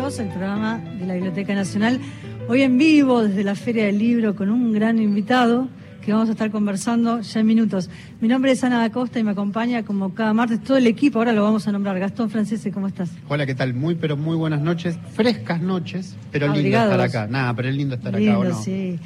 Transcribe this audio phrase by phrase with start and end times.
[0.00, 2.00] Libros, el programa de la Biblioteca Nacional.
[2.48, 5.68] Hoy en vivo desde la Feria del Libro con un gran invitado
[6.00, 7.90] que vamos a estar conversando ya en minutos.
[8.18, 11.18] Mi nombre es Ana da Costa y me acompaña como cada martes todo el equipo,
[11.18, 11.98] ahora lo vamos a nombrar.
[11.98, 13.10] Gastón Francese, ¿cómo estás?
[13.28, 13.74] Hola, ¿qué tal?
[13.74, 14.98] Muy, pero muy buenas noches.
[15.12, 17.26] Frescas noches, pero lindo estar acá.
[17.26, 18.62] Nada, pero es lindo estar acá, ¿o no?
[18.62, 18.98] sí.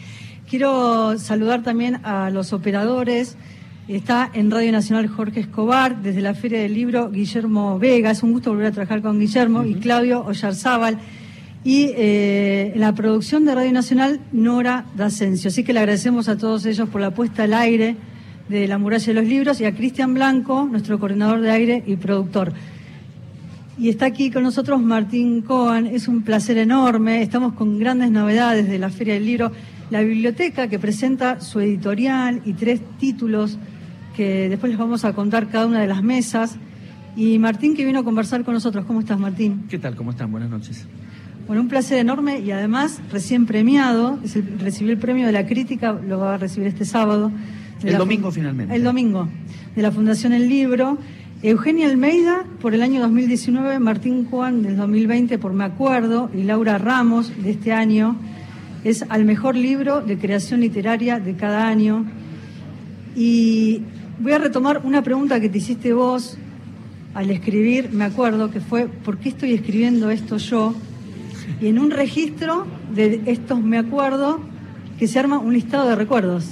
[0.49, 3.37] Quiero saludar también a los operadores.
[3.87, 8.33] Está en Radio Nacional Jorge Escobar, desde la Feria del Libro Guillermo Vega, es un
[8.33, 10.99] gusto volver a trabajar con Guillermo, y Claudio Ollarzábal.
[11.65, 15.49] Y eh, en la producción de Radio Nacional, Nora D'Ascencio.
[15.49, 17.97] Así que le agradecemos a todos ellos por la puesta al aire
[18.49, 21.97] de La Muralla de los Libros y a Cristian Blanco, nuestro coordinador de aire y
[21.97, 22.55] productor.
[23.77, 28.67] Y está aquí con nosotros Martín Cohen, es un placer enorme, estamos con grandes novedades
[28.67, 29.53] de la Feria del Libro
[29.91, 33.59] la biblioteca que presenta su editorial y tres títulos
[34.17, 36.57] que después les vamos a contar cada una de las mesas.
[37.17, 38.85] Y Martín que vino a conversar con nosotros.
[38.87, 39.65] ¿Cómo estás, Martín?
[39.69, 39.95] ¿Qué tal?
[39.95, 40.31] ¿Cómo están?
[40.33, 40.87] Buenas noches.
[41.47, 45.47] Bueno, un placer enorme y además recién premiado, es el, recibió el premio de la
[45.47, 47.31] crítica, lo va a recibir este sábado.
[47.83, 48.75] El domingo finalmente.
[48.75, 49.29] El domingo,
[49.77, 50.99] de la Fundación El Libro.
[51.43, 56.79] Eugenia Almeida por el año 2019, Martín Juan del 2020 por Me Acuerdo y Laura
[56.79, 58.17] Ramos de este año
[58.85, 62.07] es al mejor libro de creación literaria de cada año.
[63.17, 63.83] Y
[64.19, 66.37] voy a retomar una pregunta que te hiciste vos
[67.15, 70.75] al escribir, me acuerdo, que fue, ¿por qué estoy escribiendo esto yo?
[71.61, 74.41] Y en un registro de estos me acuerdo
[74.99, 76.47] que se arma un listado de recuerdos.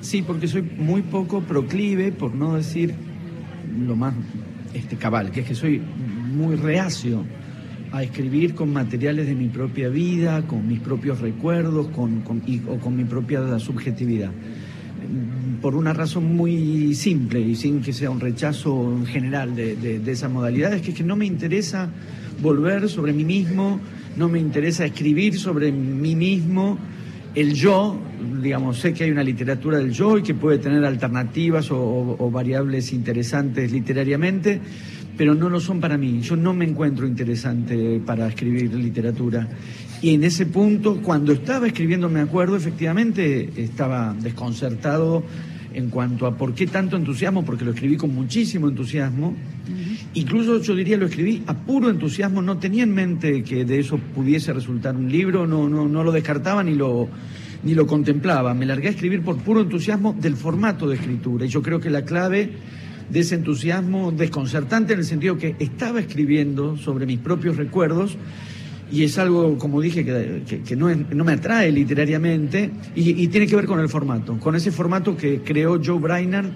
[0.00, 2.94] Sí, porque soy muy poco proclive, por no decir
[3.86, 4.14] lo más
[4.74, 5.80] este, cabal, que es que soy
[6.34, 7.24] muy reacio
[7.92, 12.22] a escribir con materiales de mi propia vida, con mis propios recuerdos con,
[12.68, 14.30] o con mi propia subjetividad.
[15.60, 20.12] Por una razón muy simple y sin que sea un rechazo en general de, de
[20.12, 21.88] esa modalidad, es que, que no me interesa
[22.40, 23.80] volver sobre mí mismo,
[24.16, 26.78] no me interesa escribir sobre mí mismo,
[27.34, 27.98] el yo,
[28.42, 32.92] digamos, sé que hay una literatura del yo y que puede tener alternativas o variables
[32.92, 34.60] interesantes literariamente,
[35.16, 36.20] pero no lo son para mí.
[36.20, 39.46] Yo no me encuentro interesante para escribir literatura.
[40.02, 45.22] Y en ese punto, cuando estaba escribiendo, me acuerdo, efectivamente estaba desconcertado
[45.72, 49.36] en cuanto a por qué tanto entusiasmo, porque lo escribí con muchísimo entusiasmo.
[50.14, 53.96] Incluso yo diría lo escribí a puro entusiasmo, no tenía en mente que de eso
[53.96, 57.08] pudiese resultar un libro, no, no, no lo descartaba ni lo,
[57.62, 58.54] ni lo contemplaba.
[58.54, 61.46] Me largué a escribir por puro entusiasmo del formato de escritura.
[61.46, 62.50] Y yo creo que la clave
[63.08, 68.18] de ese entusiasmo desconcertante en el sentido que estaba escribiendo sobre mis propios recuerdos
[68.92, 73.66] y es algo, como dije, que, no, no, me atrae literariamente y, tiene que ver
[73.66, 76.50] con el formato, con ese formato que creó Joe Brainerd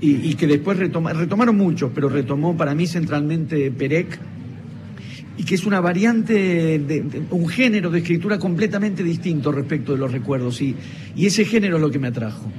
[0.00, 4.18] y, que después retomaron muchos, pero retomó para mí centralmente Perec
[5.36, 10.10] y que es una variante, de, un género de escritura completamente distinto respecto de los
[10.10, 10.76] recuerdos y
[11.16, 12.50] ese género es lo que me atrajo.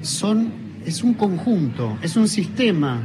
[0.00, 3.02] Son es un conjunto, es un sistema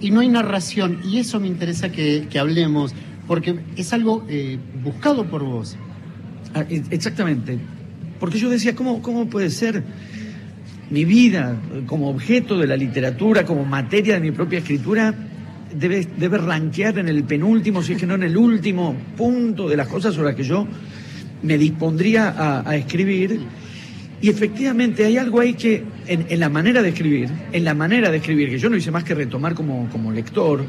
[0.00, 2.94] y no hay narración y eso me interesa que, hablemos
[3.26, 5.76] porque es algo eh, buscado por vos.
[6.54, 7.58] Ah, e, exactamente,
[8.20, 9.82] porque yo decía, ¿cómo, ¿cómo puede ser
[10.90, 15.14] mi vida como objeto de la literatura, como materia de mi propia escritura?
[15.74, 19.76] Debe, debe ranquear en el penúltimo, si es que no en el último punto de
[19.76, 20.68] las cosas sobre las que yo
[21.44, 23.40] me dispondría a, escribir
[24.20, 28.16] y efectivamente hay algo ahí que en, la manera de escribir, en la manera de
[28.16, 30.64] escribir, que yo no hice más que retomar como, como lector,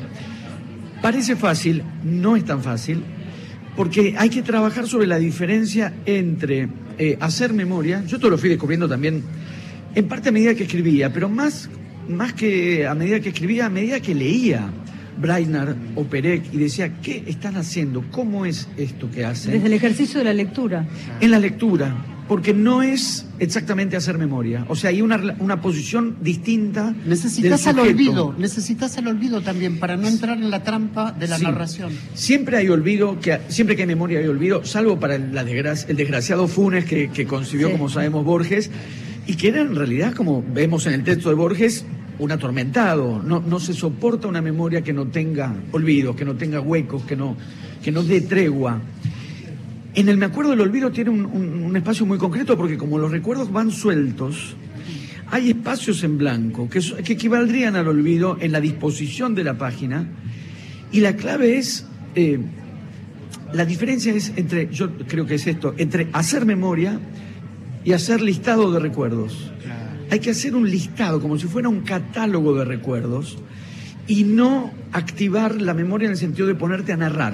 [1.01, 3.03] parece fácil, no es tan fácil,
[3.75, 8.49] porque hay que trabajar sobre la diferencia entre eh, hacer memoria, yo todo lo fui
[8.49, 9.23] descubriendo también,
[9.93, 11.69] en parte a medida que escribía, pero más,
[12.07, 14.69] más que a medida que escribía, a medida que leía.
[15.17, 18.03] Brainard o Perec y decía, ¿qué están haciendo?
[18.11, 19.53] ¿Cómo es esto que hacen?
[19.53, 20.85] Desde el ejercicio de la lectura.
[21.21, 21.95] En la lectura,
[22.27, 24.65] porque no es exactamente hacer memoria.
[24.67, 26.93] O sea, hay una, una posición distinta.
[27.05, 31.37] Necesitas al olvido, necesitas el olvido también para no entrar en la trampa de la
[31.37, 31.91] narración.
[32.13, 35.95] Siempre hay olvido, que, siempre que hay memoria hay olvido, salvo para el, la el
[35.95, 38.71] desgraciado Funes que, que concibió, como sabemos, Borges,
[39.27, 41.85] y que era en realidad, como vemos en el texto de Borges,
[42.19, 43.21] un atormentado.
[43.23, 47.15] No, no se soporta una memoria que no tenga olvidos, que no tenga huecos, que
[47.15, 47.35] no,
[47.83, 48.81] que no dé tregua.
[49.95, 53.51] En el Me acuerdo del olvido tiene un, espacio muy concreto porque como los recuerdos
[53.51, 54.55] van sueltos,
[55.31, 60.05] hay espacios en blanco que, equivaldrían al olvido en la disposición de la página.
[60.91, 62.39] Y la clave es, eh,
[63.53, 66.99] la diferencia es entre, yo creo que es esto, entre hacer memoria
[67.85, 69.51] y hacer listado de recuerdos.
[70.11, 73.37] Hay que hacer un listado como si fuera un catálogo de recuerdos
[74.07, 77.33] y no activar la memoria en el sentido de ponerte a narrar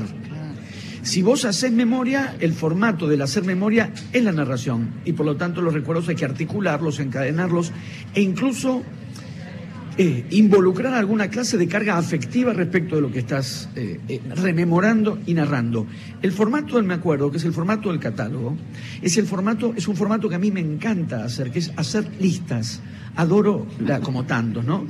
[1.03, 5.35] Si vos haces memoria, el formato del hacer memoria es la narración y por lo
[5.35, 7.71] tanto los recuerdos hay que articularlos, encadenarlos
[8.13, 8.83] e incluso
[9.97, 15.19] eh, involucrar alguna clase de carga afectiva respecto de lo que estás eh, eh, rememorando
[15.25, 15.87] y narrando.
[16.21, 18.55] El formato del me acuerdo, que es el formato del catálogo,
[19.01, 22.07] es el formato, es un formato que a mí me encanta hacer, que es hacer
[22.19, 22.79] listas.
[23.15, 24.85] Adoro la, como tantos, ¿no?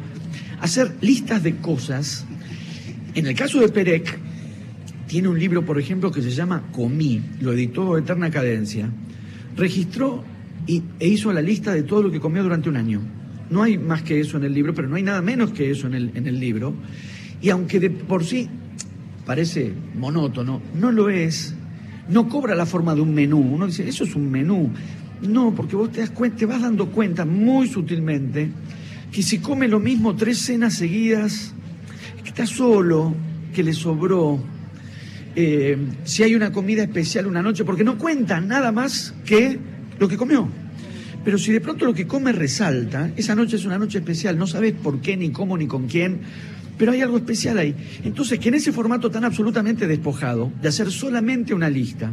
[0.59, 2.25] Hacer listas de cosas.
[3.15, 4.19] En el caso de Perec,
[5.11, 8.89] tiene un libro, por ejemplo, que se llama Comí, lo editó Eterna Cadencia.
[9.57, 10.23] Registró
[10.65, 13.01] y, e hizo la lista de todo lo que comió durante un año.
[13.49, 15.87] No hay más que eso en el libro, pero no hay nada menos que eso
[15.87, 16.73] en el, en el libro.
[17.41, 18.47] Y aunque de por sí
[19.25, 21.55] parece monótono, no lo es,
[22.07, 23.39] no cobra la forma de un menú.
[23.39, 24.71] Uno dice, eso es un menú.
[25.27, 28.49] No, porque vos te, das cuenta, te vas dando cuenta muy sutilmente
[29.11, 31.53] que si come lo mismo tres cenas seguidas,
[32.23, 33.13] que está solo,
[33.53, 34.39] que le sobró,
[35.35, 39.59] eh, si hay una comida especial una noche, porque no cuenta nada más que
[39.99, 40.47] lo que comió.
[41.23, 44.47] Pero si de pronto lo que come resalta, esa noche es una noche especial, no
[44.47, 46.21] sabes por qué, ni cómo, ni con quién,
[46.77, 47.75] pero hay algo especial ahí.
[48.03, 52.11] Entonces, que en ese formato tan absolutamente despojado, de hacer solamente una lista,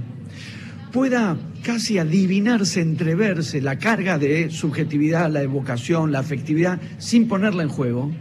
[0.93, 7.69] pueda casi adivinarse, entreverse la carga de subjetividad, la evocación, la afectividad, sin ponerla en
[7.71, 8.13] juego,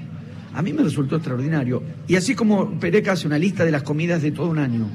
[0.57, 1.83] a mí me resultó extraordinario.
[2.07, 4.89] Y así como Perec hace una lista de las comidas de todo un año,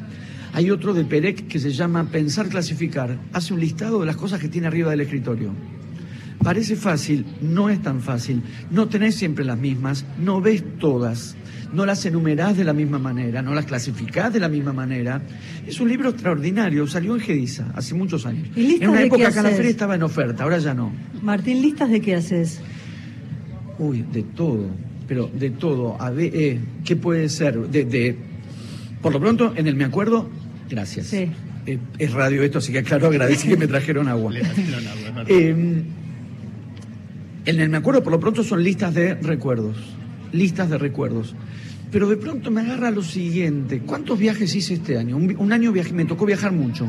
[0.52, 4.40] hay otro de Perec que se llama Pensar Clasificar, hace un listado de las cosas
[4.40, 5.52] que tiene arriba del escritorio.
[6.42, 8.42] Parece fácil, no es tan fácil.
[8.72, 11.36] No tenés siempre las mismas, no ves todas,
[11.72, 15.22] no las enumerás de la misma manera, no las clasificás de la misma manera.
[15.64, 18.48] Es un libro extraordinario, salió en Gediza hace muchos años.
[18.56, 20.92] En una época Calafé estaba en oferta, ahora ya no.
[21.22, 22.60] Martín, ¿listas de qué haces?
[23.78, 24.68] Uy, de todo,
[25.12, 26.00] pero de todo.
[26.00, 27.58] A ver, eh, ¿Qué puede ser?
[27.68, 28.16] De,
[29.02, 30.26] por lo pronto, en el me acuerdo,
[30.70, 31.08] gracias.
[31.08, 31.30] Sí.
[31.66, 34.32] Eh, es radio esto, así que claro, agradecí que me trajeron agua.
[35.28, 35.50] Eh,
[37.44, 39.76] en el me acuerdo, por lo pronto, son listas de recuerdos.
[40.32, 41.34] Listas de recuerdos.
[41.90, 43.80] Pero de pronto me agarra lo siguiente.
[43.80, 45.18] ¿Cuántos viajes hice este año?
[45.18, 46.86] Un, año viaje, me tocó viajar mucho.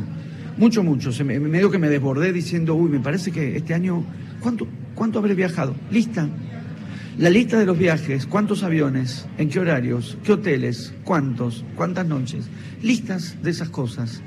[0.56, 1.12] Mucho, mucho.
[1.12, 4.02] Se me, medio que me desbordé diciendo, uy, me parece que este año,
[4.40, 5.74] ¿cuánto, cuánto habré viajado?
[5.90, 6.26] Lista.
[7.18, 12.46] La lista de los viajes, cuántos aviones, en qué horarios, qué hoteles, cuántos, cuántas noches.
[12.82, 14.20] Listas de esas cosas.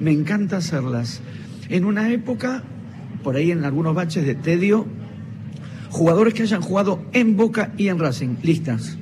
[0.00, 1.20] Me encanta hacerlas.
[1.68, 2.62] En una época,
[3.22, 4.86] por ahí en algunos baches de tedio,
[5.90, 8.96] jugadores que hayan jugado en Boca y en Racing, listas.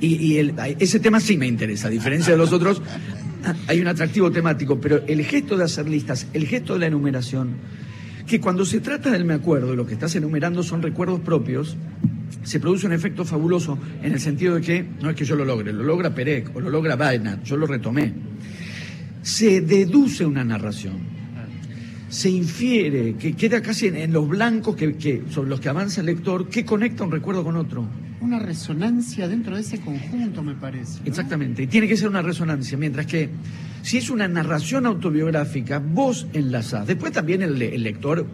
[0.00, 2.80] Y, ese tema sí me interesa, a diferencia de los otros,
[3.68, 7.50] hay un atractivo temático, pero el gesto de hacer listas, el gesto de la enumeración,
[8.26, 11.76] que cuando se trata del me acuerdo, lo que estás enumerando son recuerdos propios,
[12.42, 15.44] se produce un efecto fabuloso en el sentido de que no es que yo lo
[15.44, 18.12] logre, lo logra Perec o lo logra Bainat, yo lo retomé.
[19.22, 21.12] Se deduce una narración
[22.12, 26.46] se infiere, que queda casi en, los blancos que, sobre los que avanza el lector,
[26.46, 27.88] que conecta un recuerdo con otro.
[28.20, 31.00] Una resonancia dentro de ese conjunto, me parece.
[31.06, 33.30] Exactamente, y tiene que ser una resonancia, mientras que
[33.82, 36.86] si es una narración autobiográfica, vos enlazás.
[36.86, 38.26] Después también el, lector,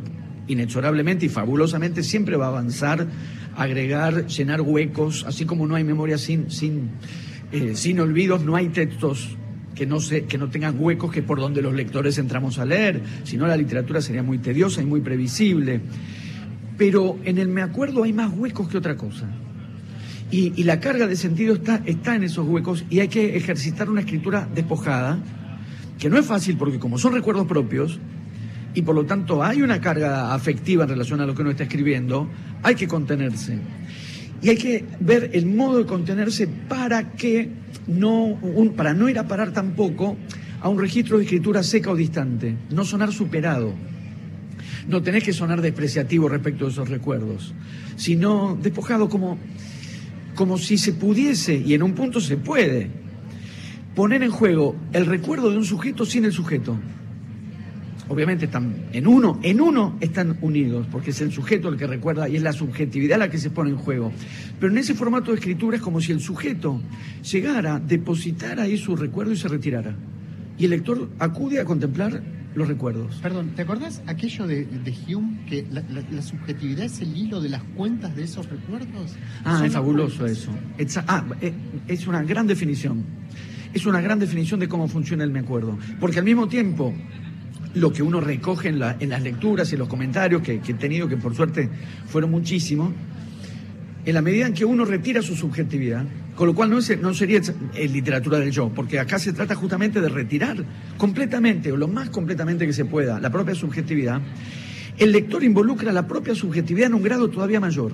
[0.46, 3.06] inexorablemente y fabulosamente, siempre va a avanzar,
[3.56, 6.90] agregar, llenar huecos, así como no hay memoria sin, sin,
[7.50, 9.36] eh, sin olvidos, no hay textos
[9.74, 13.00] que no, se, que no tengan huecos que por donde los lectores entramos a leer,
[13.24, 15.80] si no la literatura sería muy tediosa y muy previsible.
[16.76, 19.28] Pero en el me acuerdo hay más huecos que otra cosa.
[20.30, 24.00] Y, la carga de sentido está, está en esos huecos y hay que ejercitar una
[24.00, 25.18] escritura despojada,
[25.98, 27.98] que no es fácil porque como son recuerdos propios,
[28.74, 31.64] y por lo tanto hay una carga afectiva en relación a lo que uno está
[31.64, 32.28] escribiendo,
[32.62, 33.58] hay que contenerse.
[34.40, 37.50] Y hay que ver el modo de contenerse para que
[37.88, 38.38] no,
[38.76, 40.16] para no ir a parar tampoco
[40.60, 43.74] a un registro de escritura seca o distante, no sonar superado.
[44.86, 47.54] No tenés que sonar despreciativo respecto de esos recuerdos,
[47.96, 49.38] sino despojado como,
[50.34, 52.90] como si se pudiese, y en un punto se puede,
[53.98, 56.78] poner en juego el recuerdo de un sujeto sin el sujeto
[58.06, 62.28] obviamente están en uno, en uno están unidos, porque es el sujeto el que recuerda
[62.28, 64.12] y es la subjetividad la que se pone en juego.
[64.60, 66.80] Pero en ese formato de escritura es como si el sujeto
[67.28, 69.96] llegara, depositara ahí su recuerdo y se retirara.
[70.56, 72.22] Y el lector acude a contemplar
[72.54, 73.16] los recuerdos.
[73.16, 74.66] Perdón, ¿te acordás aquello de,
[75.08, 79.16] Hume que la, subjetividad es el hilo de las cuentas de esos recuerdos?
[79.44, 80.50] Ah, es fabuloso eso.
[81.08, 81.52] ah, eh,
[81.88, 83.04] es una gran definición.
[83.78, 85.78] Es una gran definición de cómo funciona el me acuerdo.
[86.00, 86.92] Porque al mismo tiempo
[87.74, 91.32] lo que uno recoge en, las lecturas y los comentarios que, he tenido, que por
[91.36, 91.70] suerte
[92.08, 92.90] fueron muchísimos,
[94.04, 96.04] en la medida en que uno retira su subjetividad,
[96.34, 97.40] con lo cual no, sería
[97.88, 100.56] literatura del yo, porque acá se trata justamente de retirar
[100.96, 104.20] completamente, o lo más completamente que se pueda, la propia subjetividad,
[104.98, 107.92] el lector involucra la propia subjetividad en un grado todavía mayor.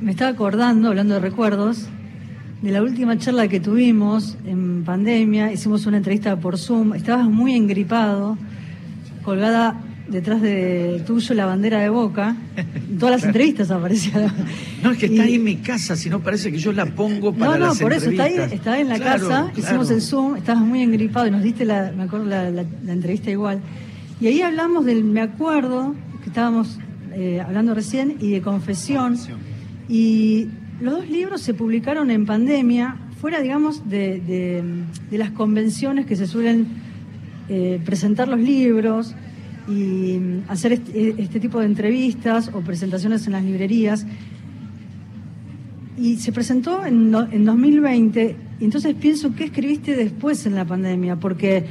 [0.00, 1.90] Me estaba acordando, hablando de recuerdos,
[2.62, 7.54] de la última charla que tuvimos en pandemia, hicimos una entrevista por Zoom, estabas muy
[7.54, 8.38] engripado,
[9.22, 12.36] colgada detrás de tuyo la bandera de Boca.
[12.56, 14.32] En todas las entrevistas aparecía.
[14.82, 17.34] No, es que está ahí en mi casa, si no parece que yo la pongo
[17.34, 20.62] para No, no, por eso, está ahí, está en la casa, hicimos el Zoom, estabas
[20.62, 23.60] muy engripado y nos diste, la, me acuerdo, la, entrevista igual.
[24.20, 26.78] Y ahí hablamos del, me acuerdo, que estábamos
[27.12, 29.18] eh, hablando recién, y de confesión.
[29.88, 30.48] Y
[30.80, 36.66] los dos libros se publicaron en pandemia, fuera, digamos, de, las convenciones que se suelen
[37.48, 39.14] eh, presentar los libros
[39.68, 44.06] y hacer este, tipo de entrevistas o presentaciones en las librerías.
[45.96, 51.16] Y se presentó en, en 2020, y entonces pienso, ¿qué escribiste después en la pandemia?
[51.16, 51.64] Porque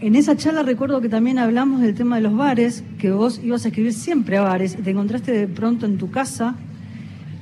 [0.00, 3.64] en esa charla recuerdo que también hablamos del tema de los bares, que vos ibas
[3.64, 6.56] a escribir siempre a bares y te encontraste de pronto en tu casa.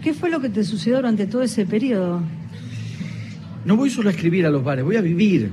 [0.03, 2.23] ¿Qué fue lo que te sucedió durante todo ese periodo?
[3.65, 5.51] No voy solo a escribir a los bares, voy a vivir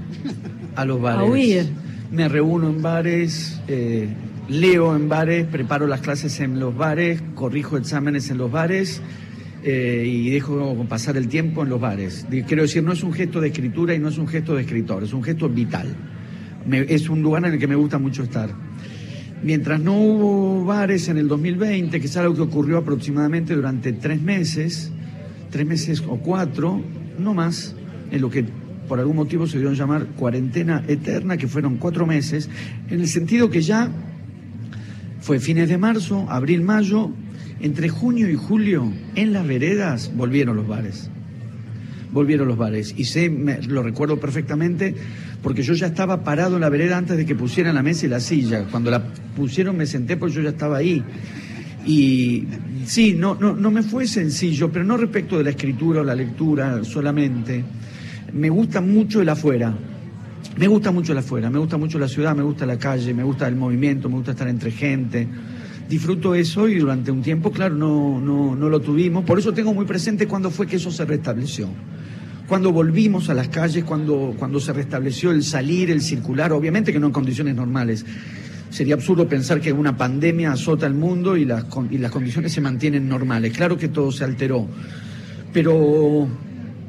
[0.75, 1.21] a los bares.
[1.21, 1.65] A huir.
[2.11, 4.07] Me reúno en bares, eh,
[4.47, 9.01] leo en bares, preparo las clases en los bares, corrijo exámenes en los bares
[9.63, 12.25] eh, y dejo pasar el tiempo en los bares.
[12.47, 15.03] Quiero decir, no es un gesto de escritura y no es un gesto de escritor,
[15.03, 15.93] es un gesto vital.
[16.71, 18.51] es un lugar en el que me gusta mucho estar.
[19.43, 24.21] Mientras no hubo bares en el 2020, que es algo que ocurrió aproximadamente durante tres
[24.21, 24.91] meses,
[25.51, 26.81] tres meses o cuatro,
[27.19, 27.75] no más,
[28.11, 28.45] en lo que
[28.87, 32.49] por algún motivo se dio a llamar cuarentena eterna, que fueron cuatro meses,
[32.89, 33.91] en el sentido que ya
[35.19, 37.11] fue fines de marzo, abril, mayo,
[37.59, 41.09] entre junio y julio, en las veredas volvieron los bares.
[42.11, 42.93] Volvieron los bares.
[42.97, 43.29] Y sé,
[43.67, 44.95] lo recuerdo perfectamente,
[45.41, 48.09] porque yo ya estaba parado en la vereda antes de que pusieran la mesa y
[48.09, 48.65] la silla.
[48.69, 49.03] Cuando la
[49.35, 51.03] pusieron me senté porque yo ya estaba ahí.
[51.85, 52.45] Y
[52.85, 56.15] sí, no, no, no me fue sencillo, pero no respecto de la escritura o la
[56.15, 57.63] lectura solamente.
[58.33, 59.73] Me gusta mucho el afuera.
[60.57, 63.23] Me gusta mucho el afuera, me gusta mucho la ciudad, me gusta la calle, me
[63.23, 65.27] gusta el movimiento, me gusta estar entre gente.
[65.89, 69.23] Disfruto eso y durante un tiempo, claro, no, no, no lo tuvimos.
[69.23, 71.69] Por eso tengo muy presente cuándo fue que eso se restableció.
[72.47, 76.99] Cuando volvimos a las calles, cuando, cuando se restableció el salir, el circular, obviamente que
[76.99, 78.05] no en condiciones normales.
[78.69, 82.61] Sería absurdo pensar que una pandemia azota el mundo y las, y las condiciones se
[82.61, 83.55] mantienen normales.
[83.55, 84.67] Claro que todo se alteró.
[85.53, 86.27] Pero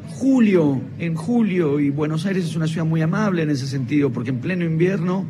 [0.08, 4.30] julio, en julio, y Buenos Aires es una ciudad muy amable en ese sentido, porque
[4.30, 5.24] en pleno invierno,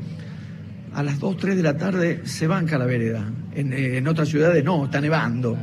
[0.94, 3.30] a las 2, 3 de la tarde se banca la vereda.
[3.58, 5.58] En, eh, en otras ciudades no, está nevando.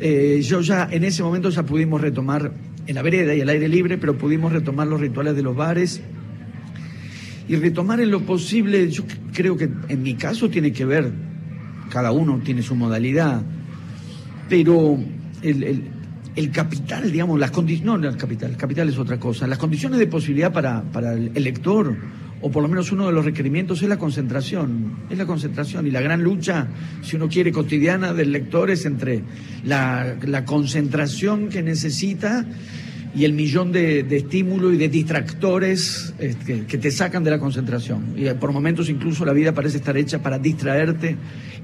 [0.00, 2.52] Eh, yo ya, en ese momento ya pudimos retomar
[2.86, 6.00] en la vereda y al aire libre, pero pudimos retomar los rituales de los bares
[7.48, 11.10] y retomar en lo posible, yo creo que en mi caso tiene que ver,
[11.90, 13.42] cada uno tiene su modalidad,
[14.48, 14.98] pero
[15.42, 15.88] el
[16.38, 19.98] el capital, digamos, las condiciones, no el capital, el capital es otra cosa, las condiciones
[19.98, 21.96] de posibilidad para, para el, lector,
[22.40, 25.90] o por lo menos uno de los requerimientos es la concentración, es la concentración y
[25.90, 26.68] la gran lucha,
[27.02, 29.22] si uno quiere, cotidiana del lector es entre
[29.64, 32.46] la, concentración que necesita
[33.14, 38.14] y el millón de, estímulos y de distractores este, que te sacan de la concentración.
[38.16, 41.16] Y por momentos incluso la vida parece estar hecha para distraerte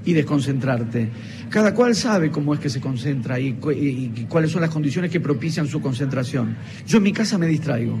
[0.03, 1.09] y desconcentrarte.
[1.49, 5.21] Cada cual sabe cómo es que se concentra y, y cuáles son las condiciones que
[5.21, 6.57] propician su concentración.
[6.85, 7.99] Yo en mi casa me distraigo.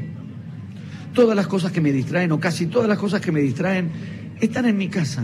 [1.15, 3.89] Todas las cosas que me distraen, o casi todas las cosas que me distraen,
[4.39, 5.23] están en mi casa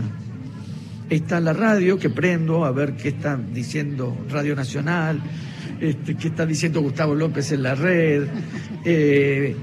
[1.14, 5.20] está la radio que prendo a ver qué está diciendo Radio Nacional,
[5.80, 8.26] este, qué está diciendo Gustavo López en la red,
[8.84, 9.54] eh,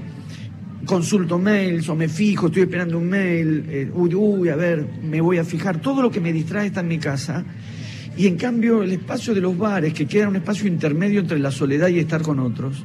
[0.86, 5.20] consulto mails o me fijo, estoy esperando un mail, eh, uy, uy, a ver, me
[5.20, 7.44] voy a fijar, todo lo que me distrae está en mi casa.
[8.16, 11.50] Y en cambio el espacio de los bares, que queda un espacio intermedio entre la
[11.50, 12.84] soledad y estar con otros,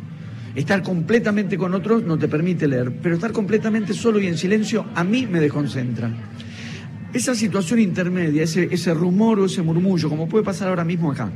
[0.56, 4.86] estar completamente con otros no te permite leer, pero estar completamente solo y en silencio
[4.96, 6.10] a mí me desconcentra.
[7.14, 11.32] Esa situación intermedia, ese, ese rumor o ese murmullo, como puede pasar ahora mismo acá,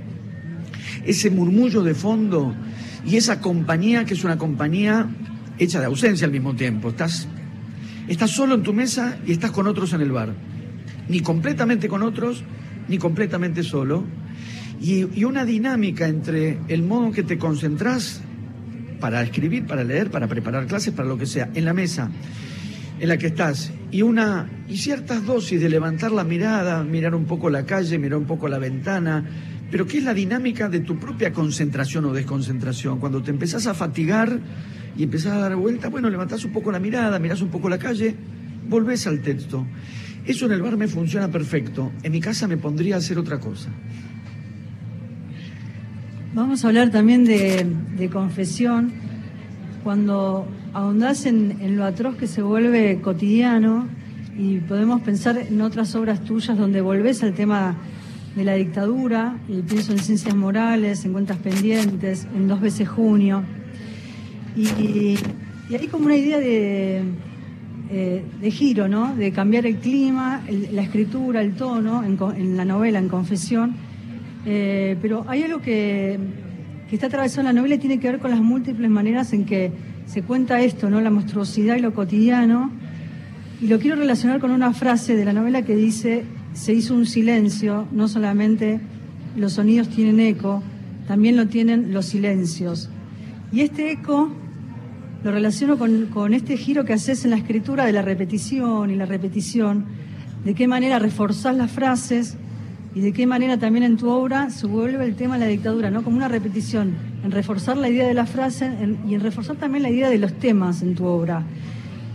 [1.05, 2.55] ese murmullo de fondo
[3.05, 5.07] y esa compañía que es una compañía
[5.57, 6.89] hecha de ausencia al mismo tiempo.
[6.89, 7.27] Estás,
[8.07, 10.33] estás solo en tu mesa y estás con otros en el bar.
[11.07, 12.43] Ni completamente con otros,
[12.88, 14.03] ni completamente solo.
[14.81, 18.21] Y, y una dinámica entre el modo en que te concentras
[19.00, 22.10] para escribir, para leer, para preparar clases, para lo que sea, en la mesa
[23.00, 27.25] en la que estás y una y ciertas dosis de levantar la mirada, mirar un
[27.25, 29.25] poco la calle, mirar un poco la ventana,
[29.72, 33.00] pero ¿qué es la dinámica de tu propia concentración o desconcentración?
[33.00, 34.39] Cuando te empezás a fatigar
[34.98, 37.77] y empezás a dar vuelta, bueno, levantás un poco la mirada, mirás un poco la
[37.77, 38.15] calle,
[38.68, 39.65] volvés al texto.
[40.25, 41.91] Eso en el bar me funciona perfecto.
[42.03, 43.70] En mi casa me pondría a hacer otra cosa.
[46.33, 48.91] Vamos a hablar también de, confesión.
[49.83, 53.88] Cuando ahondás en, en lo atroz que se vuelve cotidiano
[54.38, 57.75] y podemos pensar en otras obras tuyas donde volvés al tema
[58.36, 63.43] de la dictadura, y pienso en Ciencias Morales, en Cuentas Pendientes, en Dos veces Junio.
[64.55, 65.17] Y,
[65.75, 67.03] hay como una idea de,
[67.89, 69.15] eh, de giro, ¿no?
[69.15, 73.88] De cambiar el clima, la escritura, el tono en, la novela, en Confesión.
[74.46, 76.17] Eh, pero hay algo que,
[76.89, 79.46] que está atravesado en la novela y tiene que ver con las múltiples maneras en
[79.46, 79.72] que
[80.05, 81.01] se cuenta esto, ¿no?
[81.01, 82.72] La monstruosidad y lo cotidiano.
[83.62, 87.05] Y lo quiero relacionar con una frase de la novela que dice, se hizo un
[87.05, 88.79] silencio, no solamente
[89.36, 90.63] los sonidos tienen eco,
[91.08, 92.89] también lo tienen los silencios.
[93.51, 94.29] Y este eco
[95.24, 99.05] lo relaciono con, este giro que haces en la escritura de la repetición y la
[99.05, 99.86] repetición,
[100.46, 102.38] de qué manera reforzás las frases
[102.96, 105.91] y de qué manera también en tu obra se vuelve el tema de la dictadura,
[105.91, 106.03] ¿no?
[106.03, 108.72] Como una repetición, en reforzar la idea de la frase
[109.08, 111.43] y en reforzar también la idea de los temas en tu obra.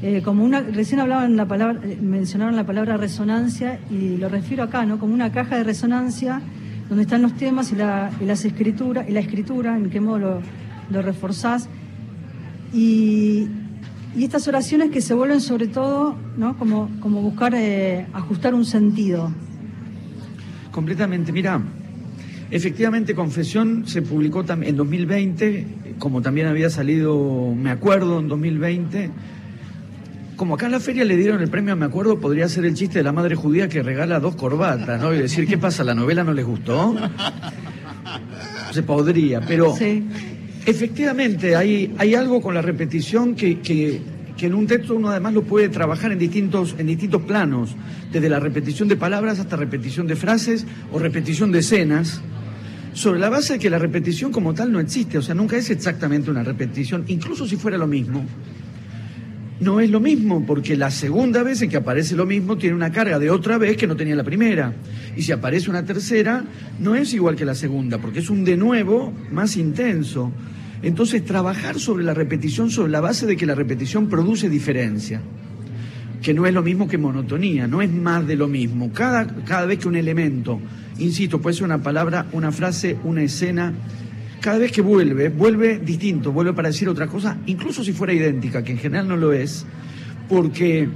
[0.03, 4.65] Eh, como una, recién hablaban la palabra, eh, mencionaron la palabra resonancia y lo refiero
[4.65, 4.99] acá, ¿no?
[4.99, 6.43] Como una caja de resonancia
[6.89, 10.43] donde están los temas y la, las escrituras, y la escritura, en qué modo
[10.91, 11.69] lo, reforzás.
[12.73, 13.49] Y,
[14.19, 16.57] estas oraciones que se vuelven sobre todo, ¿no?
[16.57, 19.33] Como, como buscar eh, ajustar un sentido.
[20.75, 21.63] Completamente, mira,
[22.51, 25.67] efectivamente Confesión se publicó en 2020,
[26.01, 29.11] como también había salido, me acuerdo, en 2020
[30.35, 32.99] como acá en la feria le dieron el premio, me acuerdo, podría ser el chiste
[32.99, 35.15] de la madre judía que regala dos corbatas, ¿no?
[35.15, 35.85] Y decir, ¿qué pasa?
[35.85, 36.97] ¿La novela no les gustó?
[38.73, 39.77] Se podría, pero
[40.67, 44.03] efectivamente hay, hay algo con la repetición que, que,
[44.37, 47.77] que, en un texto uno además lo puede trabajar en distintos, en distintos planos,
[48.13, 52.21] desde la repetición de palabras hasta repetición de frases o repetición de escenas
[52.93, 55.71] sobre la base de que la repetición como tal no existe, o sea, nunca es
[55.71, 58.25] exactamente una repetición, incluso si fuera lo mismo
[59.61, 62.91] no es lo mismo, porque la segunda vez en que aparece lo mismo tiene una
[62.91, 64.75] carga de otra vez que no tenía la primera.
[65.17, 66.45] Y si aparece una tercera,
[66.81, 70.33] no es igual que la segunda, porque es un de nuevo más intenso.
[70.85, 75.23] Entonces, trabajar sobre la repetición sobre la base de que la repetición produce diferencia,
[76.21, 78.93] que no es lo mismo que monotonía, no es más de lo mismo.
[78.93, 80.61] Cada, cada vez que un elemento,
[80.99, 83.73] insisto, puede ser una palabra, una frase, una escena,
[84.41, 88.63] cada vez que vuelve, vuelve distinto, vuelve para decir otra cosa, incluso si fuera idéntica,
[88.63, 89.65] que en general no lo es,
[90.29, 90.87] porque,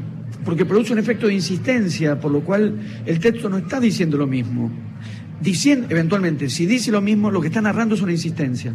[0.45, 4.27] porque produce un efecto de insistencia, por lo cual el texto no está diciendo lo
[4.27, 4.71] mismo.
[5.41, 8.75] Diciendo, eventualmente, si dice lo mismo, lo que está narrando es una insistencia.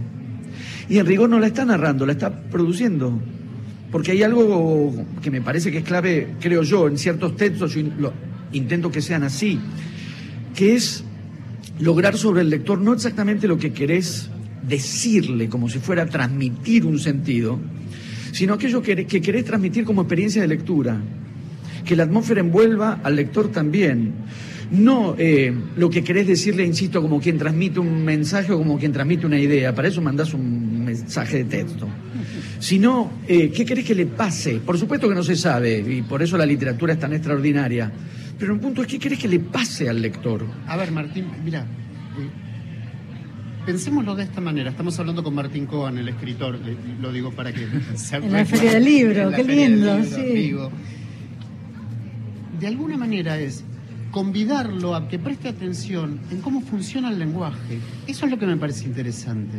[0.89, 3.19] Y en rigor no la está narrando, la está produciendo.
[3.91, 7.81] Porque hay algo que me parece que es clave, creo yo, en ciertos textos, yo
[7.99, 8.13] lo,
[8.53, 9.59] intento que sean así,
[10.55, 11.03] que es
[11.79, 14.29] lograr sobre el lector no exactamente lo que querés
[14.67, 17.59] decirle como si fuera transmitir un sentido,
[18.31, 20.97] sino aquello que, que querés transmitir como experiencia de lectura,
[21.85, 24.13] que la atmósfera envuelva al lector también.
[24.71, 28.91] No eh, lo que querés decirle, insisto, como quien transmite un mensaje o como quien
[28.91, 31.87] transmite una idea, para eso mandás un mensaje de texto,
[32.59, 34.59] sino eh, qué querés que le pase.
[34.65, 37.91] Por supuesto que no se sabe, y por eso la literatura es tan extraordinaria,
[38.39, 40.45] pero un punto es qué querés que le pase al lector.
[40.67, 41.65] A ver, Martín, mira,
[43.65, 44.71] Pensémoslo de esta manera.
[44.71, 46.59] Estamos hablando con Martín Coan, el escritor,
[47.01, 50.53] lo digo para que se En la Feria del Libro, qué lindo, sí.
[52.59, 53.63] De alguna manera es
[54.13, 57.79] convidarlo a que preste atención en cómo funciona el lenguaje.
[58.05, 59.57] Eso es lo que me parece interesante.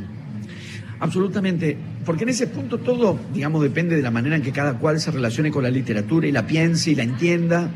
[1.01, 5.01] Absolutamente, porque en ese punto todo, digamos, depende de la manera en que cada cual
[5.01, 7.69] se relacione con la literatura y la piense y la entienda.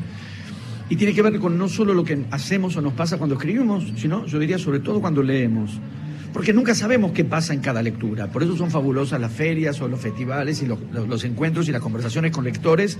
[0.89, 3.83] Y tiene que ver con no solo lo que hacemos o nos pasa cuando escribimos,
[3.97, 5.77] sino, yo diría, sobre todo cuando leemos
[6.33, 8.27] porque nunca sabemos qué pasa en cada lectura.
[8.27, 12.31] Por eso son fabulosas las ferias o los festivales y los, encuentros y las conversaciones
[12.31, 12.97] con lectores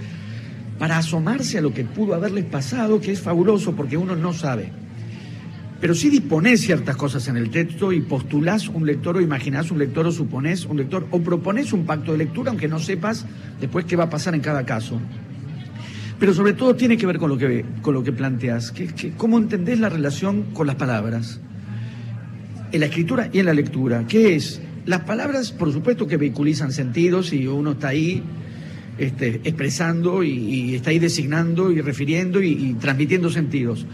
[0.80, 4.72] para asomarse a lo que pudo haberles pasado, que es fabuloso porque uno no sabe.
[5.82, 9.80] Pero sí disponés ciertas cosas en el texto y postulás un lector o imaginás un
[9.80, 13.26] lector o suponés un lector o proponés un pacto de lectura aunque no sepas
[13.62, 15.00] después qué va a pasar en cada caso.
[16.18, 19.12] Pero sobre todo tiene que ver con lo que, con lo que planteas, que, que
[19.12, 21.39] cómo entendés la relación con las palabras
[22.72, 26.72] en la escritura y en la lectura, ¿Qué es, las palabras, por supuesto que vehiculizan
[26.72, 28.24] sentidos y uno está ahí
[29.00, 33.86] este, expresando y, está ahí designando y refiriendo y, transmitiendo sentidos.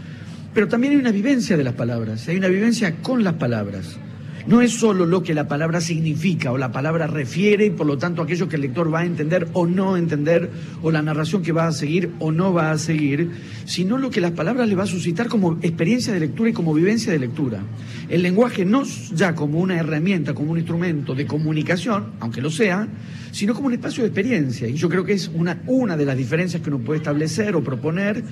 [0.52, 3.98] Pero también hay una vivencia de las palabras, hay una vivencia con las palabras.
[4.46, 7.98] No es solo lo que la palabra significa o la palabra refiere y por lo
[7.98, 10.50] tanto aquello que el lector va a entender o no entender
[10.82, 13.32] o la narración que va a seguir o no va a seguir,
[13.64, 16.74] sino lo que las palabras le va a suscitar como experiencia de lectura y como
[16.74, 17.64] vivencia de lectura.
[18.08, 22.86] El lenguaje no ya como una herramienta, como un instrumento de comunicación, aunque lo sea,
[23.32, 24.68] sino como un espacio de experiencia.
[24.68, 27.64] Y yo creo que es una, una de las diferencias que uno puede establecer o
[27.64, 28.22] proponer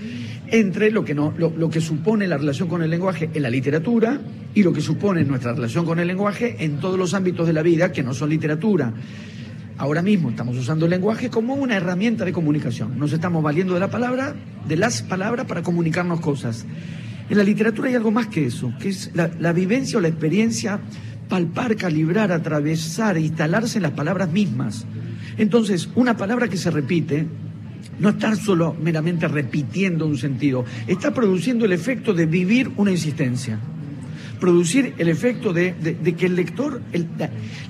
[0.46, 4.20] entre lo que, no, lo, que supone la relación con el lenguaje en la literatura
[4.54, 7.62] y lo que supone nuestra relación con el lenguaje en todos los ámbitos de la
[7.62, 8.92] vida que no son literatura.
[9.76, 12.96] Ahora mismo estamos usando el lenguaje como una herramienta de comunicación.
[12.96, 14.36] Nos estamos valiendo de la palabra,
[14.68, 16.64] de las palabras para comunicarnos cosas.
[17.28, 20.08] En la literatura hay algo más que eso, que es la, la vivencia o la
[20.08, 20.80] experiencia,
[21.28, 24.86] palpar, calibrar, atravesar, instalarse en las palabras mismas.
[25.38, 27.26] Entonces, una palabra que se repite
[27.98, 33.58] no estar solo meramente repitiendo un sentido, está produciendo el efecto de vivir una insistencia.
[34.40, 35.74] Producir el efecto de,
[36.18, 36.82] que el lector,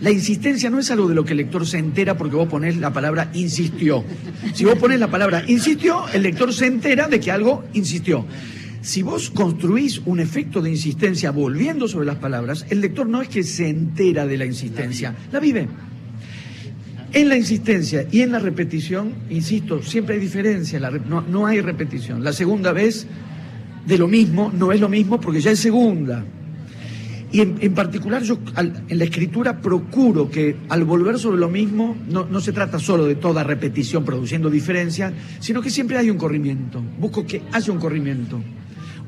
[0.00, 2.78] la, insistencia no es algo de lo que el lector se entera porque vos ponés
[2.78, 4.02] la palabra insistió.
[4.54, 8.26] Si vos pones la palabra insistió, el lector se entera de que algo insistió.
[8.84, 13.28] Si vos construís un efecto de insistencia volviendo sobre las palabras, el lector no es
[13.28, 15.66] que se entera de la insistencia, la vive.
[17.10, 22.22] En la insistencia y en la repetición, insisto, siempre hay diferencia, no, hay repetición.
[22.22, 23.06] La segunda vez
[23.86, 26.22] de lo mismo no es lo mismo porque ya es segunda.
[27.32, 32.26] Y en, particular yo en la escritura procuro que al volver sobre lo mismo no,
[32.26, 36.82] no, se trata solo de toda repetición produciendo diferencia, sino que siempre hay un corrimiento.
[36.98, 38.42] Busco que haya un corrimiento.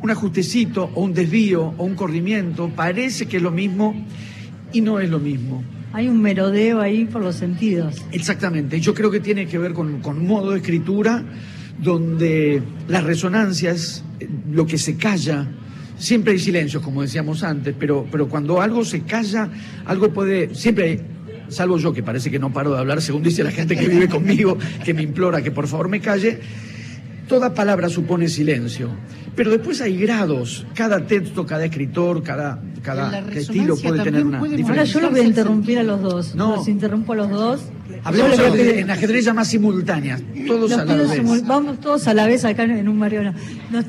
[0.02, 3.94] Un ajustecito o un desvío o un corrimiento parece que es lo mismo
[4.72, 5.62] y no es lo mismo.
[5.92, 8.04] Hay un merodeo ahí por los sentidos.
[8.12, 8.80] Exactamente.
[8.80, 11.24] Yo creo que tiene que ver con, con modo de escritura
[11.78, 15.46] donde la resonancia es eh, lo que se calla.
[15.98, 19.48] Siempre hay silencios, como decíamos antes, pero, pero cuando algo se calla,
[19.86, 20.54] algo puede.
[20.54, 21.00] Siempre
[21.48, 24.08] salvo yo que parece que no paro de hablar, según dice la gente que vive
[24.08, 26.40] conmigo, que me implora que por favor me calle,
[27.28, 28.90] toda palabra supone silencio.
[29.34, 30.66] Pero después hay grados.
[30.74, 34.72] Cada texto, cada escritor, cada, cada estilo puede tener una diferencia.
[34.72, 36.34] Ahora yo lo voy a interrumpir a los dos.
[36.34, 36.56] No.
[36.56, 37.60] Los interrumpo a los dos.
[38.02, 40.22] Hablemos en ajedrez llamas simultáneas.
[40.46, 41.46] Todos a la vez.
[41.46, 43.34] Vamos todos a la vez acá en un Mariona.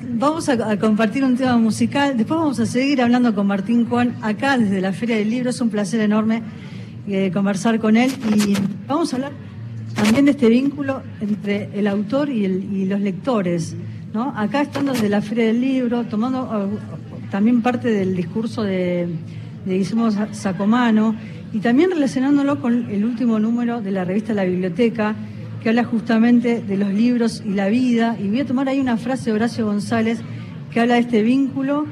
[0.10, 2.18] vamos a, compartir un tema musical.
[2.18, 5.52] Después vamos a seguir hablando con Martín Juan acá desde la Feria del Libro.
[5.52, 6.44] Es un placer enorme
[7.08, 8.12] eh, conversar con él.
[8.36, 8.54] Y
[8.86, 9.47] vamos a hablar
[9.98, 13.76] también este vínculo entre el autor y, el, y los lectores.
[14.14, 14.32] ¿no?
[14.38, 19.08] Acá estando desde la Feria del Libro, tomando uh, también parte del discurso de,
[19.66, 21.16] de Guillermo Sacomano
[21.52, 25.16] y también relacionándolo con el último número de la revista La Biblioteca,
[25.64, 28.16] que habla justamente de los libros y la vida.
[28.22, 30.20] Y voy a tomar ahí una frase de Horacio González
[30.72, 31.88] que habla de este vínculo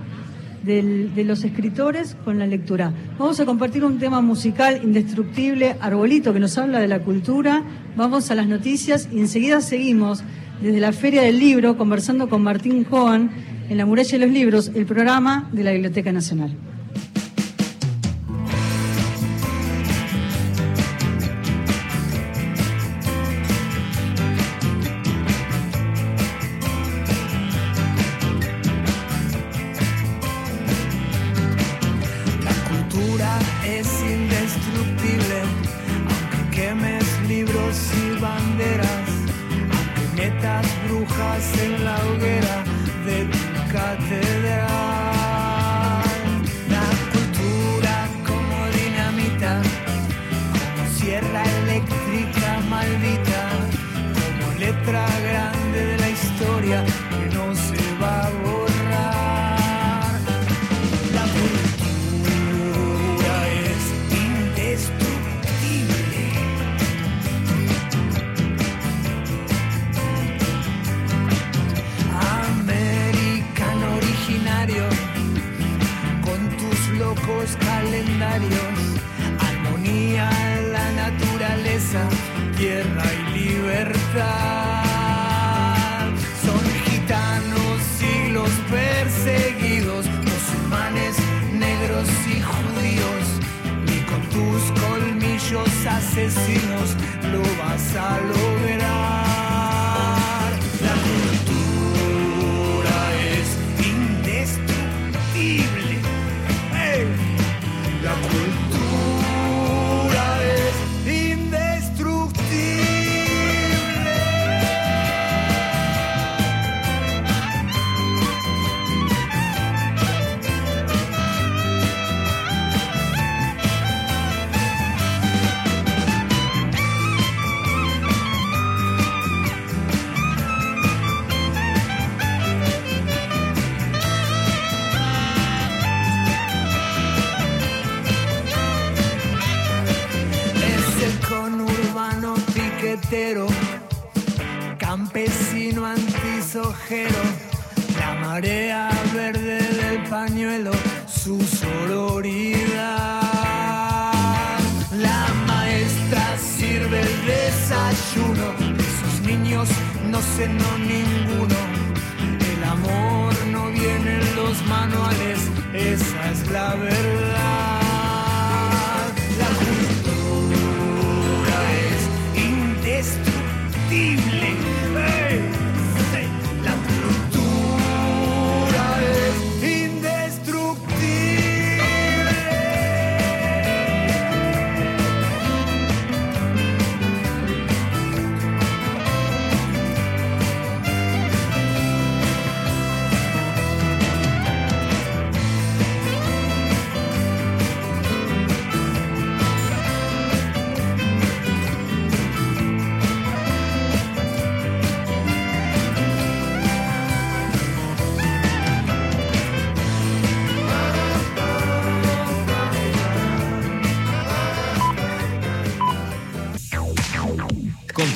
[0.65, 2.91] de los escritores con la lectura.
[3.19, 7.63] Vamos a compartir un tema musical indestructible, Arbolito, que nos habla de la cultura.
[7.95, 10.23] Vamos a las noticias y enseguida seguimos
[10.61, 13.29] desde la Feria del Libro conversando con Martín Joan
[13.69, 16.55] en la Muralla de los Libros, el programa de la Biblioteca Nacional.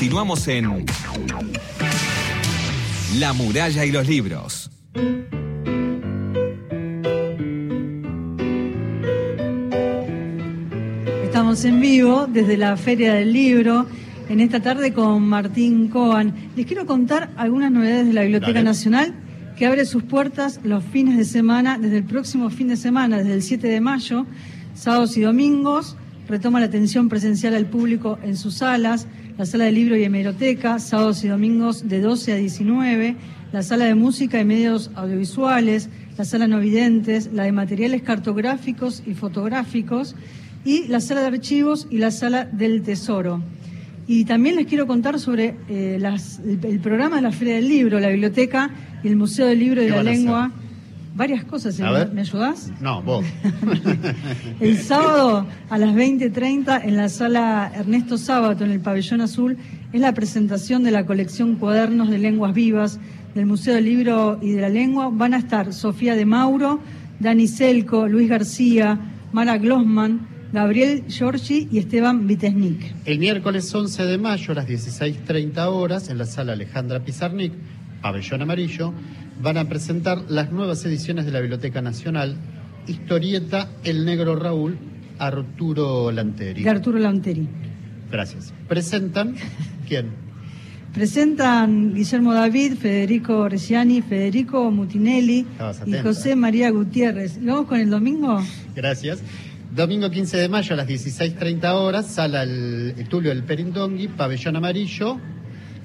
[0.10, 0.86] Continuamos en
[3.19, 4.72] La muralla y los libros.
[11.24, 13.86] Estamos en vivo desde la Feria del Libro,
[14.30, 16.34] en esta tarde con Martín Coan.
[16.56, 19.13] Les quiero contar algunas novedades de la Biblioteca Nacional
[19.60, 23.36] que abre sus puertas los fines de semana, desde el próximo fin de semana, desde
[23.36, 24.26] el 7 de mayo,
[24.74, 25.95] sábados y domingos.
[26.30, 29.08] Retoma la atención presencial al público en sus salas
[29.39, 33.15] la sala de libro y hemeroteca, sábados y domingos de 12 a 19,
[33.52, 35.89] la sala de música y medios audiovisuales,
[36.20, 40.15] la sala no videntes, la de materiales cartográficos y fotográficos
[40.63, 43.42] y la sala de archivos y la sala del tesoro.
[44.06, 46.00] Y también les quiero contar sobre eh,
[46.63, 48.70] el, programa de la Feria del Libro, la biblioteca
[49.04, 50.52] y el Museo del Libro y de la Lengua
[51.19, 51.77] varias cosas.
[52.13, 52.71] ¿Me ayudás?
[52.79, 53.25] No, vos.
[54.62, 59.58] el sábado a las 20.30 en la sala Ernesto Sábato, en el Pabellón Azul,
[59.91, 62.99] es la presentación de la colección Cuadernos de Lenguas Vivas
[63.36, 65.10] del Museo del Libro y de la Lengua.
[65.12, 66.79] Van a estar Sofía de Mauro,
[67.19, 68.97] Dani Selco, Luis García,
[69.34, 72.95] Mara Glossman, Gabriel Giorgi y Esteban Vitesnik.
[73.03, 77.51] El miércoles 11 de mayo a las 16.30 horas en la sala Alejandra Pizarnik,
[78.01, 78.93] Pabellón Amarillo,
[79.41, 82.36] van a presentar las nuevas ediciones de la Biblioteca Nacional,
[82.88, 84.78] Historieta El Negro Raúl,
[85.17, 86.67] Arturo Lanteri.
[86.67, 87.47] Arturo Lanteri.
[88.12, 88.54] Gracias.
[88.67, 89.36] ¿Presentan
[89.88, 90.08] quién?
[90.93, 95.45] Presentan Guillermo David, Federico Reciani, Federico Mutinelli
[95.86, 97.38] y José María Gutiérrez.
[97.43, 98.41] ¿Vamos con el domingo?
[98.75, 99.21] Gracias.
[99.75, 105.19] Domingo 15 de mayo a las 16.30 horas, sala el, Tulio del Perindongui, pabellón amarillo.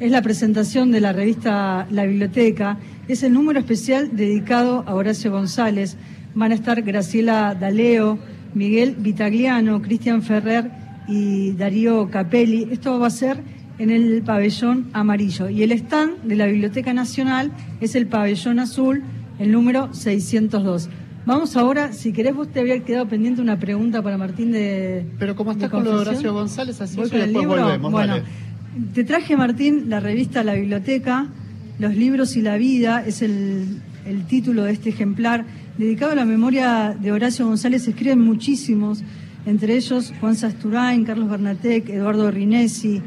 [0.01, 5.31] Es la presentación de la revista La Biblioteca es el número especial dedicado a Horacio
[5.31, 5.97] González.
[6.35, 8.19] Van a estar Graciela Daleo,
[8.55, 10.71] Miguel Vitagliano, Cristian Ferrer
[11.07, 12.69] y Darío Capelli.
[12.71, 13.43] Esto va a ser
[13.79, 15.49] en el pabellón amarillo.
[15.49, 19.03] Y el stand de la Biblioteca Nacional es el pabellón azul,
[19.39, 20.89] el número 602.
[21.27, 25.07] Vamos ahora, si querés, vos te había quedado pendiente una pregunta para Martín de.
[25.19, 27.91] Pero como está con lo de Horacio González, así que después volvemos.
[27.91, 28.17] Bueno,
[28.93, 31.29] te traje, Martín, la revista La Biblioteca
[31.79, 33.81] los libros y la vida es el,
[34.29, 35.45] título de este ejemplar.
[35.79, 39.03] Dedicado a la memoria de Horacio González, escriben muchísimos,
[39.47, 43.03] entre ellos Juan Sasturain, Carlos Bernatec, Eduardo Rinesi,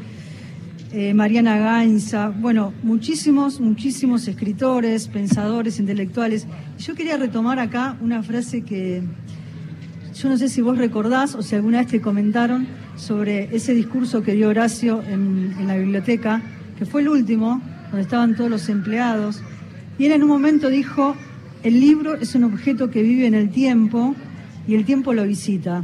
[0.92, 6.46] eh, Mariana Gainza, bueno, muchísimos, muchísimos escritores, pensadores, intelectuales.
[6.78, 9.02] yo quería retomar acá una frase que
[10.14, 14.22] yo no sé si vos recordás o si alguna vez te comentaron sobre ese discurso
[14.22, 16.42] que dio Horacio en la biblioteca,
[16.78, 19.42] que fue el último, donde estaban todos los empleados.
[19.98, 21.16] Y él en un momento dijo,
[21.62, 24.14] el libro es un objeto que vive en el tiempo
[24.66, 25.82] y el tiempo lo visita.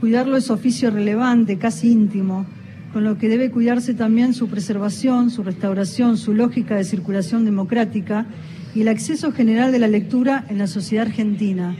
[0.00, 2.46] Cuidarlo es oficio relevante, casi íntimo,
[2.92, 8.26] con lo que debe cuidarse también su preservación, su restauración, su lógica de circulación democrática
[8.74, 11.76] y el acceso general de la lectura en la sociedad argentina.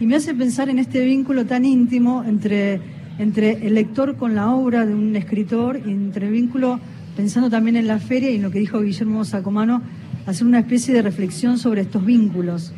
[0.00, 2.80] Y me hace pensar en este vínculo tan íntimo entre,
[3.18, 6.80] entre el lector con la obra de un escritor y entre el vínculo
[7.20, 9.82] pensando también en la feria y en lo que dijo Guillermo Sacomano,
[10.24, 12.72] hacer una especie de reflexión sobre estos vínculos.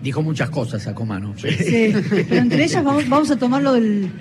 [0.00, 1.34] Dijo muchas cosas Sacomano.
[1.36, 1.92] Sí,
[2.28, 4.12] pero entre ellas vamos, a tomar lo del,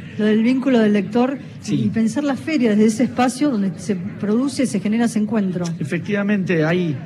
[0.42, 1.38] vínculo del lector
[1.68, 5.66] y pensar la feria desde ese espacio donde se produce, y se genera ese encuentro.
[5.80, 6.98] Efectivamente, hay,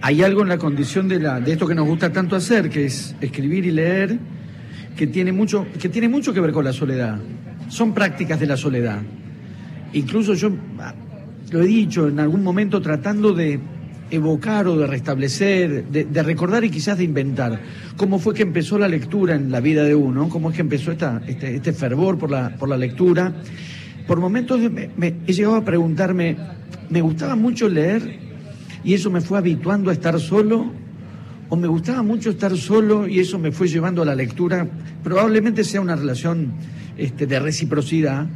[0.00, 2.84] hay algo en la condición de, la, de esto que nos gusta tanto hacer, que
[2.84, 4.16] es escribir y leer,
[4.96, 7.18] que tiene mucho, que tiene mucho que ver con la soledad.
[7.66, 9.00] Son prácticas de la soledad
[9.92, 10.94] incluso yo ah,
[11.50, 13.60] lo he dicho en algún momento tratando de,
[14.10, 17.60] evocar o de restablecer, de, recordar y quizás de inventar.
[17.96, 20.28] ¿Cómo fue que empezó la lectura en la vida de uno?
[20.28, 23.32] ¿Cómo es que empezó este, este fervor por la, por la lectura?
[24.06, 26.36] Por momentos me, me, he llegado a preguntarme,
[26.88, 28.18] ¿me gustaba mucho leer
[28.82, 30.72] y eso me fue habituando a estar solo?
[31.50, 34.66] ¿O me gustaba mucho estar solo y eso me fue llevando a la lectura?
[35.02, 36.52] Probablemente sea una relación
[36.96, 38.26] este, de reciprocidad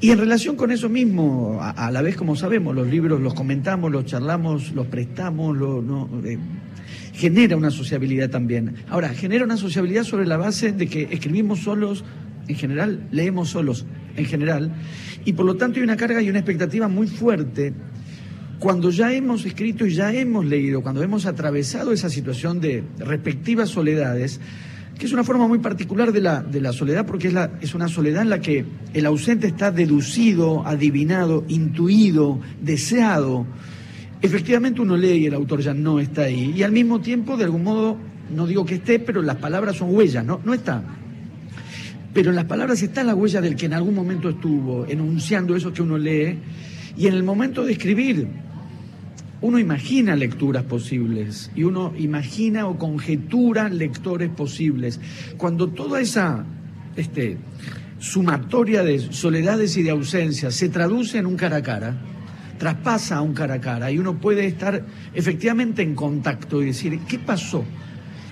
[0.00, 3.90] y en relación con eso mismo, a, la vez como sabemos, los libros los comentamos,
[3.90, 6.38] los charlamos, los prestamos, lo, no, eh,
[7.14, 8.76] genera una sociabilidad también.
[8.88, 12.04] Ahora, genera una sociabilidad sobre la base de que escribimos solos,
[12.46, 14.72] en general, leemos solos, en general,
[15.24, 17.74] y por lo tanto hay una carga y una expectativa muy fuerte
[18.58, 23.70] cuando ya hemos escrito y ya hemos leído, cuando hemos atravesado esa situación de respectivas
[23.70, 24.40] soledades,
[24.98, 27.74] que es una forma muy particular de la, de la soledad, porque es, la, es
[27.74, 33.46] una soledad en la que el ausente está deducido, adivinado, intuido, deseado.
[34.20, 37.44] Efectivamente uno lee y el autor ya no está ahí, y al mismo tiempo, de
[37.44, 37.96] algún modo,
[38.34, 40.82] no digo que esté, pero las palabras son huellas, no, no está.
[42.12, 45.72] Pero en las palabras está la huella del que en algún momento estuvo enunciando eso
[45.72, 46.38] que uno lee,
[46.96, 48.26] y en el momento de escribir,
[49.40, 55.00] uno imagina lecturas posibles y uno imagina o conjetura lectores posibles.
[55.36, 56.44] Cuando toda esa
[56.96, 57.36] este,
[58.00, 61.96] sumatoria de soledades y de ausencias se traduce en un cara a cara,
[62.58, 66.98] traspasa a un cara a cara y uno puede estar efectivamente en contacto y decir,
[67.08, 67.64] ¿qué pasó?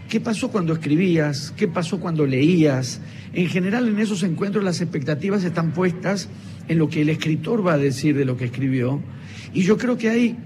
[0.09, 1.53] ¿Qué pasó cuando escribías?
[1.57, 3.01] ¿Qué pasó cuando leías?
[3.33, 6.29] En general en esos encuentros las expectativas están puestas
[6.67, 9.01] en lo que el escritor va a decir de lo que escribió
[9.53, 10.37] y yo creo que hay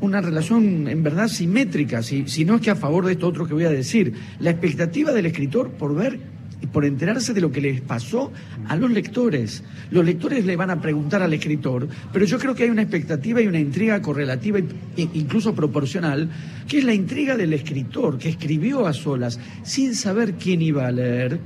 [0.00, 3.46] una relación en verdad simétrica, si, si no es que a favor de esto otro
[3.46, 4.14] que voy a decir.
[4.40, 6.18] La expectativa del escritor por ver
[6.60, 8.32] y por enterarse de lo que les pasó
[8.68, 9.62] a los lectores.
[9.90, 13.40] Los lectores le van a preguntar al escritor, pero yo creo que hay una expectativa
[13.40, 16.28] y una intriga correlativa e incluso proporcional,
[16.66, 20.92] que es la intriga del escritor, que escribió a solas, sin saber quién iba a
[20.92, 21.40] leer,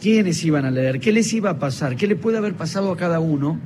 [0.00, 2.96] quiénes iban a leer, qué les iba a pasar, qué le puede haber pasado a
[2.96, 3.58] cada uno.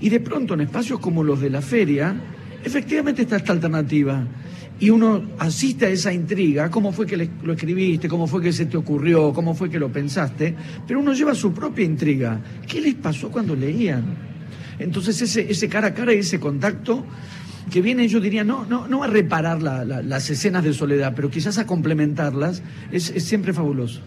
[0.00, 2.16] Y de pronto en espacios como los de la feria,
[2.64, 4.26] efectivamente está esta alternativa.
[4.80, 8.66] Y uno asiste a esa intriga, cómo fue que lo escribiste, cómo fue que se
[8.66, 10.54] te ocurrió, cómo fue que lo pensaste,
[10.86, 12.40] pero uno lleva su propia intriga.
[12.66, 14.02] ¿Qué les pasó cuando leían?
[14.80, 17.04] Entonces ese, ese cara a cara y ese contacto
[17.70, 21.12] que viene, yo diría, no, no, no a reparar la, la, las escenas de soledad,
[21.14, 24.00] pero quizás a complementarlas, es, es siempre fabuloso.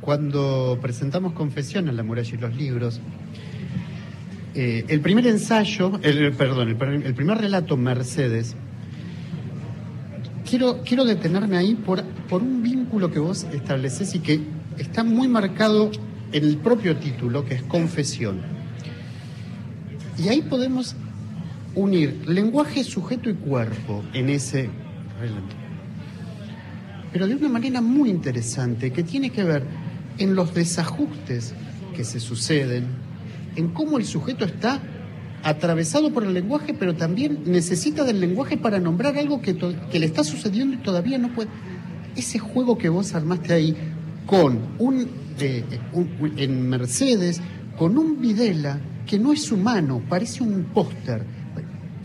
[0.00, 3.00] Cuando presentamos Confesiones, La muralla y los libros,
[4.54, 8.56] eh, el primer ensayo, el, perdón, el, el, primer relato, Mercedes,
[10.48, 14.40] quiero, quiero detenerme ahí por, por un vínculo que vos estableces y que
[14.78, 15.90] está muy marcado
[16.32, 18.40] en el propio título, que es confesión.
[20.18, 20.96] Y ahí podemos
[21.74, 24.68] unir lenguaje, sujeto y cuerpo en ese
[25.20, 25.56] relato.
[27.12, 29.62] Pero de una manera muy interesante, que tiene que ver
[30.18, 31.54] en los desajustes
[31.94, 32.86] que se suceden,
[33.58, 34.80] en cómo el sujeto está
[35.42, 40.22] atravesado por el lenguaje, pero también necesita del lenguaje para nombrar algo que, le está
[40.22, 41.48] sucediendo y todavía no puede.
[42.14, 43.76] Ese juego que vos armaste ahí
[44.26, 45.08] con un,
[45.40, 47.40] eh, un en Mercedes,
[47.76, 51.24] con un Videla que no es humano, parece un póster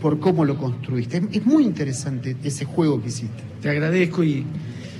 [0.00, 1.22] por cómo lo construiste.
[1.30, 3.42] Es, muy interesante ese juego que hiciste.
[3.62, 4.44] Te agradezco y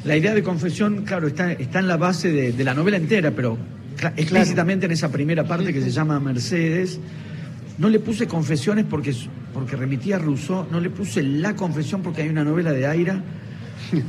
[0.04, 3.58] la idea de confesión, claro, está, está en la base de la novela entera, pero
[4.16, 6.98] explícitamente en esa primera parte que se llama Mercedes.
[7.78, 9.14] No le puse confesiones porque,
[9.52, 13.23] porque remitía a Rousseau, no le puse la confesión porque hay una novela de Aira.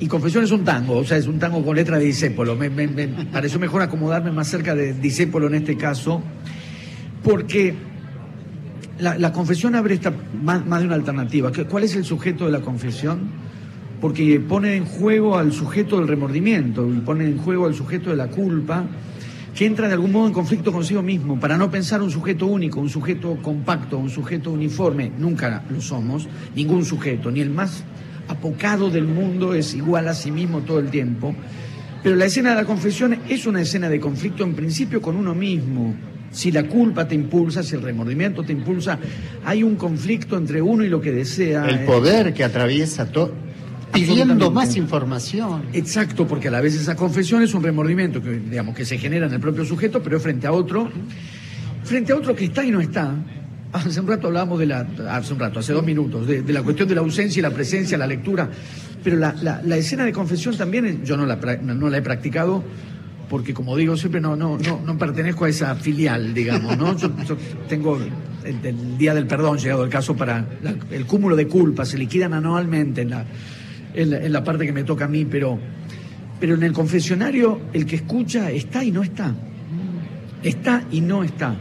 [0.00, 2.54] Y confesión es un tango, o sea, es un tango con letra de Disépolo.
[2.54, 6.22] Me, me, me pareció mejor acomodarme más cerca de Disépolo en este caso,
[7.24, 7.74] porque
[9.00, 11.50] la, la confesión abre esta, más, más de una alternativa.
[11.68, 13.18] ¿Cuál es el sujeto de la confesión?
[14.00, 18.16] Porque pone en juego al sujeto del remordimiento y pone en juego al sujeto de
[18.16, 18.84] la culpa
[19.58, 22.78] que entra de algún modo en conflicto consigo mismo, para no pensar un sujeto único,
[22.78, 25.10] un sujeto compacto, un sujeto uniforme.
[25.18, 27.82] Nunca lo somos, ningún sujeto, ni el más
[28.28, 31.34] apocado del mundo es igual a sí mismo todo el tiempo.
[32.04, 35.34] Pero la escena de la confesión es una escena de conflicto en principio con uno
[35.34, 35.92] mismo.
[36.30, 39.00] Si la culpa te impulsa, si el remordimiento te impulsa,
[39.44, 41.68] hay un conflicto entre uno y lo que desea.
[41.68, 43.47] El poder que atraviesa todo
[43.92, 45.62] pidiendo más información.
[45.72, 49.26] Exacto, porque a la vez esa confesión es un remordimiento que, digamos, que se genera
[49.26, 50.88] en el propio sujeto, pero frente a otro,
[51.84, 53.14] frente a otro que está y no está.
[53.72, 56.62] Hace un rato hablábamos de la, hace un rato, hace dos minutos, de, de la
[56.62, 58.48] cuestión de la ausencia y la presencia, la lectura,
[59.04, 62.64] pero la, la, la escena de confesión también, yo no la, no la he practicado,
[63.28, 66.96] porque como digo siempre no, no, no, no pertenezco a esa filial, digamos, ¿no?
[66.96, 67.36] Yo, yo
[67.68, 67.98] tengo
[68.42, 71.98] el, el día del perdón llegado el caso para la- el cúmulo de culpas, se
[71.98, 73.26] liquidan anualmente en la,
[73.94, 75.58] en la, en la parte que me toca a mí, pero,
[76.40, 79.34] pero en el confesionario el que escucha está y no está.
[80.42, 81.56] Está y no está.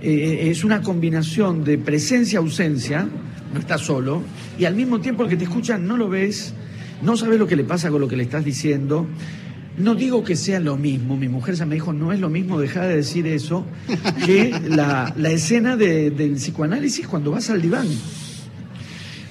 [0.00, 3.06] Eh, es una combinación de presencia-ausencia,
[3.54, 4.22] no está solo,
[4.58, 6.52] y al mismo tiempo el que te escucha no lo ves,
[7.02, 9.06] no sabes lo que le pasa con lo que le estás diciendo.
[9.78, 12.60] No digo que sea lo mismo, mi mujer ya me dijo, no es lo mismo
[12.60, 13.64] dejar de decir eso
[14.26, 17.86] que la, la escena de- del psicoanálisis cuando vas al diván.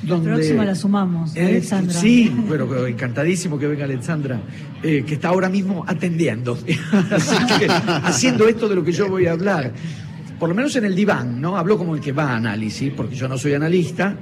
[0.08, 1.94] La próxima la sumamos, Eh, Alexandra.
[1.94, 4.40] Sí, bueno, pero encantadísimo que venga Alexandra,
[4.82, 6.58] eh, que está ahora mismo atendiendo,
[7.12, 9.72] Así que, haciendo esto de lo que yo voy a hablar.
[10.40, 11.56] Por lo menos en el diván, ¿no?
[11.56, 14.16] Hablo como el que va a análisis, porque yo no soy analista,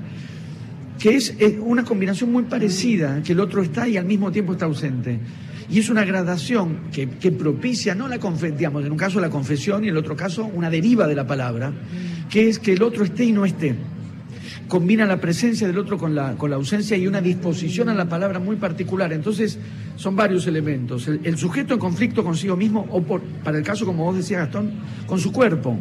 [0.99, 4.51] que es eh, una combinación muy parecida, que el otro está y al mismo tiempo
[4.53, 5.17] está ausente.
[5.71, 9.85] Y es una gradación que, que propicia, no la digamos, en un caso la confesión
[9.85, 11.71] y en el otro caso una deriva de la palabra,
[12.29, 13.75] que es que el otro esté y no esté
[14.69, 18.07] combina la presencia del otro con la, con la ausencia y una disposición a la
[18.07, 19.11] palabra muy particular.
[19.11, 19.57] Entonces,
[19.97, 21.07] son varios elementos.
[21.07, 24.41] El, el sujeto en conflicto consigo mismo, o por, para el caso, como vos decías,
[24.41, 24.71] Gastón,
[25.05, 25.77] con su cuerpo.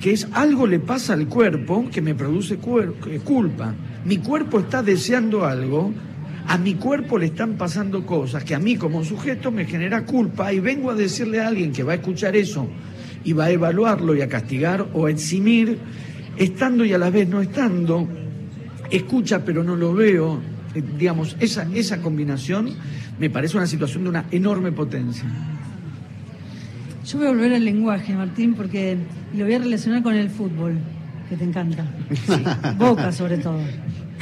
[0.00, 3.74] Que es algo le pasa al cuerpo que me produce eh, culpa.
[4.04, 5.92] Mi cuerpo está deseando algo,
[6.46, 10.50] a mi cuerpo le están pasando cosas que a mí como sujeto me genera culpa
[10.50, 12.66] y vengo a decirle a alguien que va a escuchar eso
[13.22, 15.78] y va a evaluarlo y a castigar o a eximir,
[16.38, 18.06] estando y a la vez no estando,
[18.90, 20.40] escucha pero no lo veo,
[20.74, 22.74] eh, digamos, esa, esa combinación
[23.18, 25.24] me parece una situación de una enorme potencia.
[27.04, 28.96] Yo voy a volver al lenguaje, Martín, porque
[29.34, 30.78] lo voy a relacionar con el fútbol,
[31.28, 31.84] que te encanta.
[32.78, 33.60] Boca, sobre todo.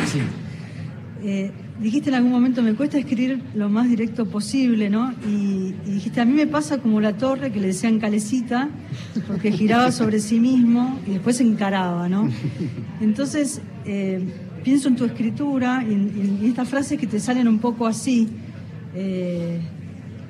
[0.06, 0.20] Sí.
[1.28, 1.50] Eh,
[1.80, 5.12] dijiste en algún momento, me cuesta escribir lo más directo posible, ¿no?
[5.28, 8.68] Y, dijiste, a mí me pasa como la torre que le decían calecita,
[9.26, 12.30] porque giraba sobre sí mismo y después se encaraba, ¿no?
[13.00, 14.22] Entonces, eh,
[14.62, 18.28] pienso en tu escritura y en estas frases que te salen un poco así,
[18.94, 19.58] eh,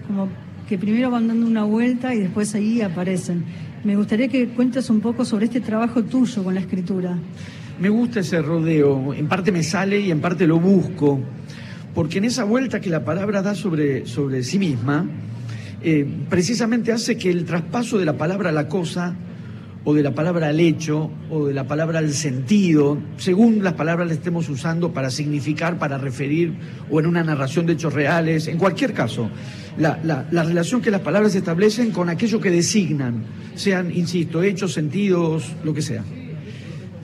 [0.06, 0.28] como
[0.66, 3.44] que primero van dando una vuelta y después ahí aparecen.
[3.84, 7.18] Me gustaría que cuentes un poco sobre este trabajo tuyo con la escritura.
[7.80, 11.20] Me gusta ese rodeo, en parte me sale y en parte lo busco,
[11.94, 15.04] porque en esa vuelta que la palabra da sobre, sobre sí misma,
[15.82, 19.14] eh, precisamente hace que el traspaso de la palabra a la cosa,
[19.84, 24.08] o de la palabra al hecho, o de la palabra al sentido, según las palabras
[24.08, 26.54] las estemos usando para significar, para referir,
[26.90, 29.30] o en una narración de hechos reales, en cualquier caso,
[29.78, 33.22] la, la- la relación que las palabras establecen con aquello que designan,
[33.54, 36.02] sean, insisto, hechos, sentidos, lo que sea.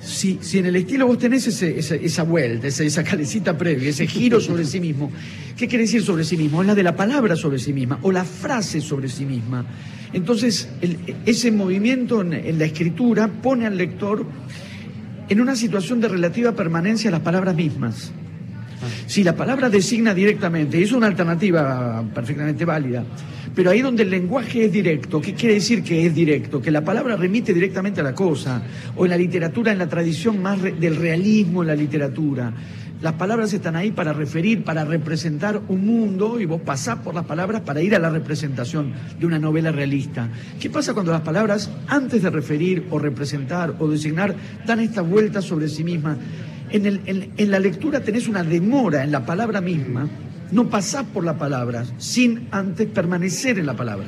[0.05, 3.89] Si, si en el estilo vos tenés ese- esa, esa vuelta, esa, esa calecita previa,
[3.91, 5.13] ese giro sobre sí mismo,
[5.57, 6.61] ¿qué quiere decir sobre sí mismo?
[6.61, 9.65] Es la de la palabra sobre sí misma o la frase sobre sí misma.
[10.13, 10.69] Entonces,
[11.25, 14.27] ese movimiento en, en la escritura pone al lector
[15.29, 18.11] en una situación de relativa permanencia a las palabras mismas.
[19.07, 23.05] Si la palabra designa directamente, es una alternativa perfectamente válida,
[23.55, 26.61] pero ahí donde el lenguaje es directo, ¿qué quiere decir que es directo?
[26.61, 28.63] Que la palabra remite directamente a la cosa,
[28.97, 32.53] o en la literatura, en la tradición más del realismo en la literatura.
[33.03, 37.25] Las palabras están ahí para referir, para representar un mundo, y vos pasás por las
[37.25, 40.29] palabras para ir a la representación de una novela realista.
[40.61, 45.43] ¿Qué pasa cuando las palabras, antes de referir o representar o designar, dan esta vuelta
[45.43, 46.17] sobre sí mismas?
[46.73, 50.09] En, la lectura tenés una demora en la palabra misma,
[50.51, 54.07] no pasás por la palabra sin antes permanecer en la palabra.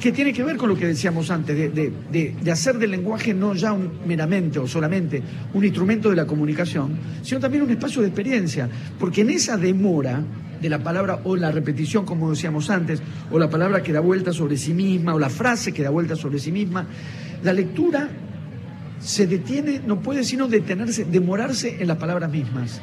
[0.00, 3.72] Que tiene que ver con lo que decíamos antes, de hacer del lenguaje no ya
[3.74, 5.22] un- meramente o solamente
[5.52, 6.92] un instrumento de la comunicación,
[7.22, 8.66] sino también un espacio de experiencia.
[8.98, 10.22] Porque en esa demora
[10.60, 14.32] de la palabra o la repetición, como decíamos antes, o la palabra que da vuelta
[14.32, 16.86] sobre sí misma, o la frase que da vuelta sobre sí misma,
[17.42, 18.08] la lectura
[19.00, 22.80] se detiene, no puede sino detenerse, demorarse en las palabras mismas.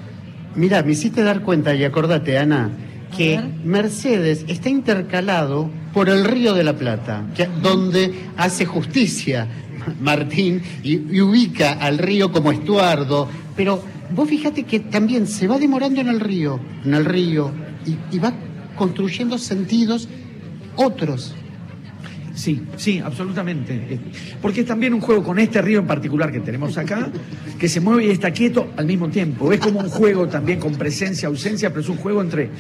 [0.55, 2.70] Mira, me hiciste dar cuenta y acordate, Ana,
[3.15, 3.39] que.
[3.63, 9.47] Mercedes está intercalado por el Río de la Plata, que- donde hace justicia
[10.01, 13.28] Martín y, y ubica al río como estuardo.
[13.55, 13.82] Pero
[14.15, 17.51] vos fíjate que también se va demorando en el río, en el río,
[17.86, 18.34] y, y va
[18.76, 20.07] construyendo sentidos
[20.76, 21.34] otros.
[22.38, 23.99] Sí, sí, absolutamente.
[24.39, 27.09] Porque es también un juego con este río en particular que tenemos acá,
[27.57, 29.51] que se mueve y está quieto al mismo tiempo.
[29.51, 32.51] Es como un juego también con presencia, ausencia, pero es un juego entre,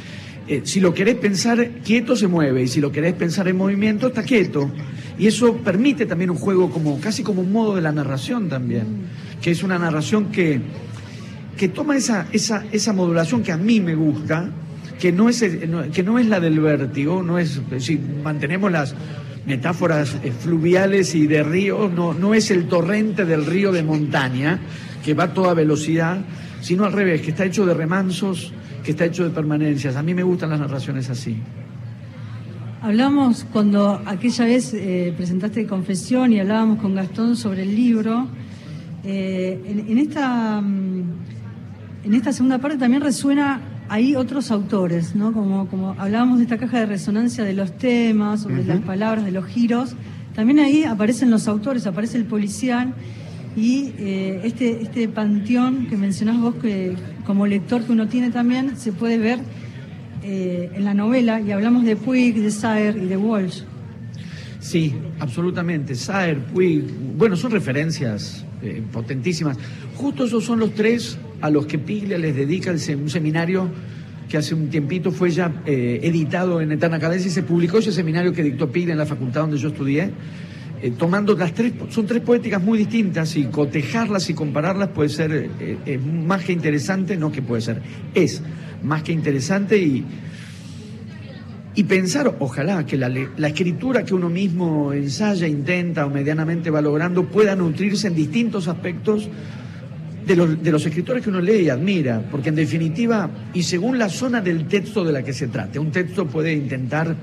[0.47, 4.07] eh, si lo querés pensar quieto se mueve y si lo querés pensar en movimiento
[4.07, 4.71] está quieto.
[5.19, 9.05] Y eso permite también un juego como casi como un modo de la narración también,
[9.43, 10.59] que es una narración que,
[11.55, 14.49] que toma esa, esa, esa modulación que a mí me gusta,
[14.99, 15.45] que no es,
[15.93, 18.95] que no es la del vértigo, no es, si mantenemos las
[19.47, 24.59] metáforas eh, fluviales y de río, no, no es el torrente del río de montaña
[25.03, 26.19] que va a toda velocidad,
[26.59, 28.51] sino al revés, que está hecho de remansos,
[28.83, 29.95] que está hecho de permanencias.
[29.95, 31.37] A mí me gustan las narraciones así.
[32.81, 38.27] Hablamos cuando aquella vez eh, presentaste Confesión y hablábamos con Gastón sobre el libro.
[39.03, 41.03] eh, en, esta, mm,
[42.03, 45.33] en esta segunda parte también resuena ahí otros autores, ¿no?
[45.33, 49.31] Como, como hablábamos de esta caja de resonancia de los temas, sobre las palabras, de
[49.31, 49.95] los giros.
[50.35, 52.93] También ahí aparecen los autores, aparece el policial
[53.55, 58.77] y eh, este, este panteón que mencionás vos que como lector que uno tiene también
[58.77, 59.39] se puede ver
[60.23, 63.63] eh, en la novela y hablamos de Puig, de Saer y de Walsh.
[64.59, 65.95] Sí, absolutamente.
[65.95, 66.83] Saer, Puig,
[67.17, 69.57] bueno, son referencias eh, potentísimas.
[69.95, 73.69] Justo esos son los tres a los que Piglia les dedica un seminario
[74.27, 77.91] que hace un tiempito fue ya eh, editado en Eterna Cadencia y se publicó ese
[77.91, 80.11] seminario que dictó Piglia en la facultad donde yo estudié.
[80.81, 85.49] eh, tomando las tres, son tres poéticas muy distintas y cotejarlas y compararlas puede ser
[85.59, 87.81] eh, más que interesante, no que puede ser,
[88.13, 88.41] es
[88.83, 90.05] más que interesante y,
[91.73, 96.81] y pensar, ojalá, que la, la escritura que uno mismo ensaya, intenta o medianamente va
[96.81, 99.29] logrando pueda nutrirse en distintos aspectos
[100.27, 103.97] de los, de los escritores que uno lee y admira, porque en definitiva, y según
[103.97, 107.15] la zona del texto de la que se trate, un texto puede intentar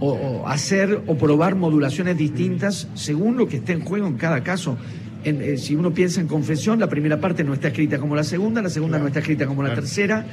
[0.00, 4.42] o, o hacer o probar modulaciones distintas según lo que esté en juego en cada
[4.42, 4.76] caso.
[5.24, 8.24] En, eh, si uno piensa en confesión, la primera parte no está escrita como la
[8.24, 9.82] segunda, la segunda no está escrita como la Claro.
[9.82, 10.26] tercera.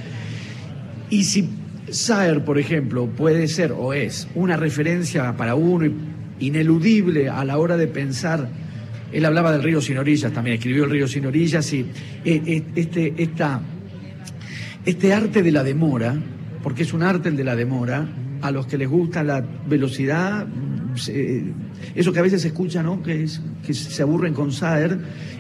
[1.09, 1.49] Y si
[1.91, 5.91] Saer, por ejemplo, puede ser o es una referencia para uno
[6.39, 8.47] ineludible a la hora de pensar,
[9.12, 11.86] él hablaba del río sin orillas, también escribió el río sin orillas y eh,
[12.45, 13.62] eh, este, esta,
[14.86, 16.16] este arte de la demora,
[16.64, 18.07] porque es un arte el de la demora,
[18.41, 20.47] a los que les gusta la velocidad,
[20.95, 21.43] se-
[21.95, 23.01] eso que a veces se escucha, ¿no?
[23.03, 24.97] Que, es, que se aburren con Saer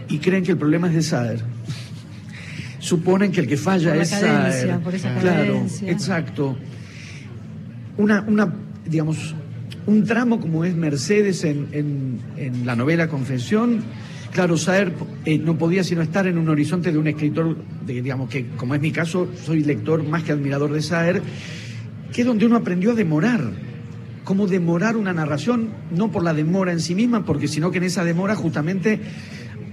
[0.09, 1.39] y creen que el problema es de Saer.
[2.79, 4.79] Suponen que el que falla Por es Saer.
[4.79, 5.91] por esa claro, cadencia.
[5.91, 6.57] exacto.
[7.97, 8.53] Una, una,
[8.85, 9.35] digamos,
[9.85, 13.81] un tramo como es Mercedes en, en- la novela Confesión,
[14.31, 14.93] claro, Saer
[15.25, 18.75] eh, no podía sino estar en un horizonte de un escritor, de, digamos que como
[18.75, 21.21] es mi caso, soy lector más que admirador de Saer,
[22.13, 23.69] que es donde uno aprendió a demorar.
[24.23, 27.85] Cómo demorar una narración, no por la demora en sí misma, porque sino que en
[27.85, 28.99] esa demora justamente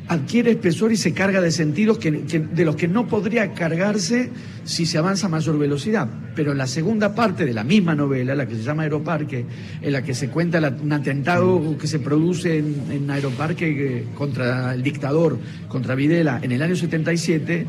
[0.09, 4.31] adquiere espesor y se carga de sentidos que, de los que no podría cargarse
[4.65, 6.09] si se avanza a mayor velocidad.
[6.37, 9.45] Pero en la segunda parte de la misma novela, la que se llama Aeroparque,
[9.83, 13.67] en la que se cuenta un atentado que se produce en, Aeroparque
[13.99, 15.39] eh, contra el dictador,
[15.69, 17.67] contra Videla, en el año 77,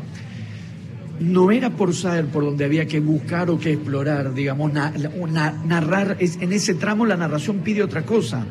[1.20, 4.92] no era por saber por donde había que buscar o que explorar, digamos, na-
[5.32, 8.46] na- narrar, en ese tramo la narración pide otra cosa.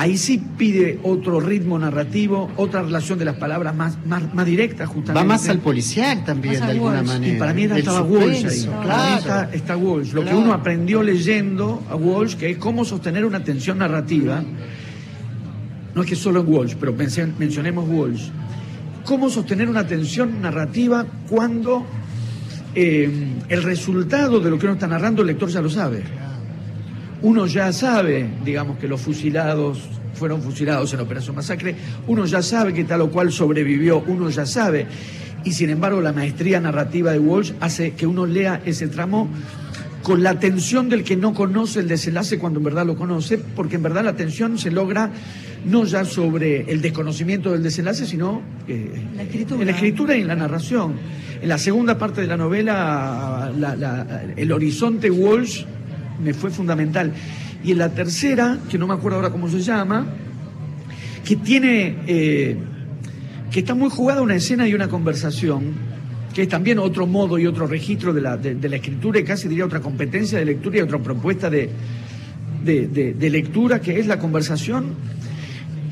[0.00, 4.86] Ahí sí pide otro ritmo narrativo, otra relación de las palabras más, más, más directa,
[4.86, 5.14] justamente.
[5.14, 7.06] Va más al policial también, Más de alguna Walsh.
[7.08, 7.34] manera.
[7.34, 8.34] Y para mí era- El estaba Walsh ahí.
[8.42, 9.18] suspenso, Para mí Claro.
[9.18, 10.12] está, está Walsh.
[10.12, 14.40] Lo que uno aprendió leyendo a Walsh, que es cómo sostener una tensión narrativa.
[15.96, 18.28] No es que solo en Walsh, pero menci- mencionemos Walsh.
[19.04, 21.84] Cómo sostener una tensión narrativa cuando
[22.74, 23.10] eh,
[23.48, 26.04] el resultado de lo que uno está narrando el lector ya lo sabe.
[27.22, 29.80] Uno ya sabe, digamos, que los fusilados
[30.14, 31.74] fueron fusilados en la Operación Masacre,
[32.08, 34.86] uno ya sabe que tal o cual sobrevivió, uno ya sabe.
[35.44, 39.28] Y sin embargo, la maestría narrativa de Walsh hace que uno lea ese tramo
[40.02, 43.76] con la atención del que no conoce el desenlace cuando en verdad lo conoce, porque
[43.76, 45.10] en verdad la atención se logra
[45.66, 49.60] no ya sobre el desconocimiento del desenlace, sino eh, La escritura.
[49.60, 50.94] en la escritura y en la narración.
[51.42, 55.64] En la segunda parte de la novela, la- la- el horizonte Walsh
[56.22, 57.12] me fue fundamental.
[57.64, 60.06] Y en la tercera, que no me acuerdo ahora cómo se llama,
[61.24, 62.56] que tiene, eh,
[63.50, 65.72] que está muy jugada una escena y una conversación,
[66.34, 69.48] que es también otro modo y otro registro de la, de, la escritura y casi
[69.48, 71.68] diría otra competencia de lectura y otra propuesta de,
[72.64, 74.94] de- de- de lectura, que es la conversación,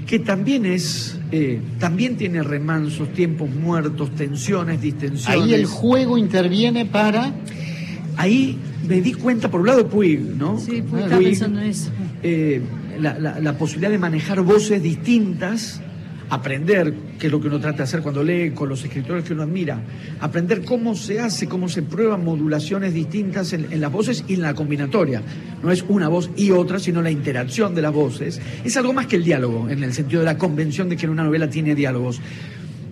[0.06, 5.42] que también es, eh, también tiene remansos, tiempos muertos, tensiones, distensiones.
[5.42, 7.32] Ahí el juego interviene para.
[8.16, 8.58] Ahí
[8.88, 10.58] me di cuenta, por un lado, Puig, ¿no?
[10.58, 11.90] Sí, pues Ah, Puig, pensando en eso.
[12.22, 12.62] eh,
[13.00, 15.80] la, la- la posibilidad de manejar voces distintas,
[16.28, 19.32] aprender, que es lo que uno trata de hacer cuando lee con los escritores que
[19.32, 19.80] uno admira,
[20.20, 24.42] aprender cómo se hace, cómo se prueban modulaciones distintas en, en las voces y en
[24.42, 25.22] la combinatoria.
[25.62, 28.40] No es una voz y otra, sino la interacción de las voces.
[28.64, 31.12] Es algo más que el diálogo, en el sentido de la convención de que en
[31.12, 32.20] una novela tiene diálogos.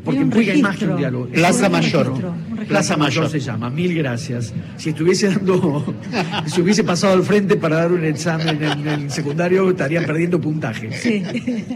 [0.05, 0.97] Porque un implica más que un registro.
[0.97, 1.27] diálogo.
[1.29, 2.07] Plaza Un Mayor.
[2.07, 2.67] registro, registro.
[2.69, 4.53] Plaza Mayor se llama, mil gracias.
[4.77, 5.95] Si estuviese dando,
[6.47, 10.91] si hubiese pasado al frente para dar un examen en el secundario, estarían perdiendo puntaje.
[10.93, 11.23] Sí.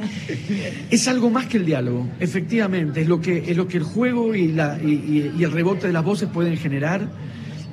[0.90, 4.34] Es algo más que el diálogo, efectivamente, es lo que, es lo que el juego
[4.34, 7.08] y, la, y, y- y el rebote de las voces pueden generar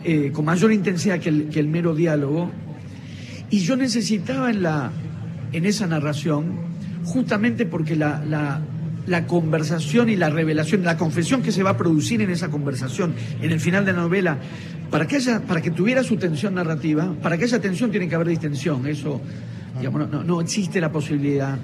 [0.03, 2.51] eh, con mayor intensidad que el, que el mero diálogo.
[3.49, 4.91] Y yo necesitaba en, la,
[5.53, 6.53] en esa narración,
[7.03, 8.59] justamente porque la, la-
[9.07, 13.13] la conversación y la revelación, la confesión que se va a producir en esa conversación,
[13.41, 14.37] en el final de la novela,
[14.89, 18.15] para que, haya, para que tuviera su tensión narrativa, para que haya tensión tiene que
[18.15, 18.85] haber distensión.
[18.87, 19.21] Eso,
[19.77, 21.57] digamos, no- no, existe la posibilidad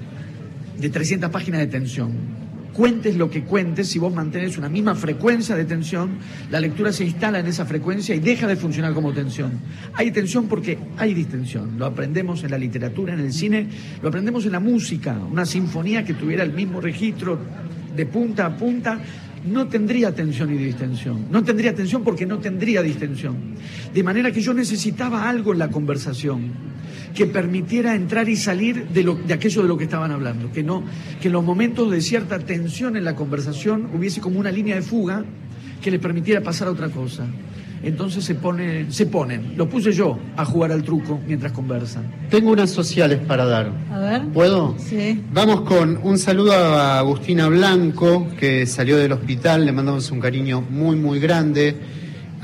[0.78, 2.41] de 300 páginas de tensión.
[2.72, 6.18] Cuentes lo que cuentes, si vos mantenés una misma frecuencia de tensión,
[6.50, 9.52] la lectura se instala en esa frecuencia y deja de funcionar como tensión.
[9.94, 11.78] Hay tensión porque hay distensión.
[11.78, 13.66] Lo aprendemos en la literatura, en el cine,
[14.00, 15.18] lo aprendemos en la música.
[15.30, 17.38] Una sinfonía que tuviera el mismo registro
[17.94, 18.98] de punta a punta
[19.44, 21.26] no tendría tensión y distensión.
[21.30, 23.36] No tendría tensión porque no tendría distensión.
[23.92, 26.72] De manera que yo necesitaba algo en la conversación
[27.14, 30.82] que permitiera entrar y salir de, de aquello de lo que estaban hablando, que no,
[31.20, 34.82] que en los momentos de cierta tensión en la conversación hubiese como una línea de
[34.82, 35.24] fuga
[35.82, 37.26] que les permitiera pasar a otra cosa.
[37.82, 42.04] Entonces se pone, se ponen, lo puse yo a jugar al truco mientras conversan.
[42.30, 43.72] Tengo unas sociales para dar.
[43.90, 44.22] A ver.
[44.28, 44.76] ¿Puedo?
[44.78, 45.20] Sí.
[45.32, 50.60] Vamos con un saludo a Agustina Blanco, que salió del hospital, le mandamos un cariño
[50.60, 51.76] muy, muy grande.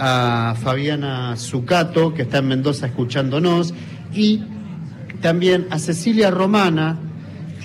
[0.01, 3.75] A Fabiana Zucato, que está en Mendoza escuchándonos.
[4.15, 4.43] Y
[5.21, 6.99] también a Cecilia Romana,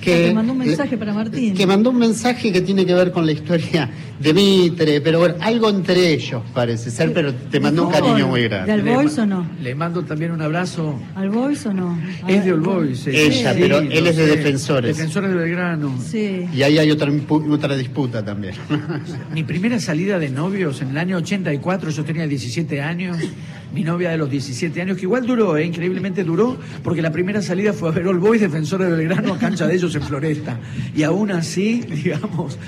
[0.04, 0.34] que...
[0.34, 1.54] Mandó un mensaje para Martín.
[1.54, 3.90] Que mandó un mensaje que tiene que ver con la historia
[4.20, 8.28] de Mitre, pero bueno, algo entre ellos parece ser, pero te mandó un ¿De cariño
[8.28, 8.82] muy ¿De grande.
[8.94, 9.48] Boys ma- o no?
[9.62, 11.00] Le mando también un abrazo.
[11.16, 11.98] ¿Al Boys o no?
[12.24, 13.08] A Es de All Boys.
[13.08, 14.96] Ella, pero él es de Defensores.
[14.96, 15.98] Defensores de Belgrano.
[16.02, 16.46] Sí.
[16.54, 17.12] Y ahí hay otra,
[17.50, 18.54] otra disputa también.
[19.34, 23.18] Mi primera salida de novios en el año 84, yo tenía 17 años,
[23.74, 27.42] mi novia de los 17 años, que igual duró, eh, increíblemente duró, porque la primera
[27.42, 30.60] salida fue a ver All Boys, defensores de Belgrano, a cancha de ellos en Floresta.
[30.96, 32.60] Y aún así, digamos,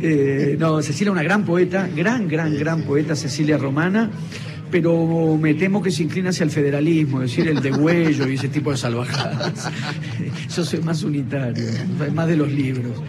[0.00, 4.10] eh, no, Cecilia una gran poeta, gran, gran, gran poeta, Cecilia Romana,
[4.70, 8.48] pero me temo que se inclina hacia el federalismo, es decir, el degüello y ese
[8.48, 9.70] tipo de salvajadas.
[10.56, 11.64] Yo soy más unitario,
[12.12, 13.02] más de los libros.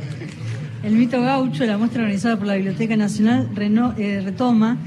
[0.83, 3.49] El mito gaucho, la muestra organizada por la Biblioteca Nacional,
[3.97, 4.77] eh, retoma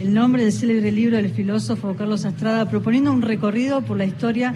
[0.00, 4.54] el nombre del célebre libro del filósofo Carlos Astrada, proponiendo un recorrido por la historia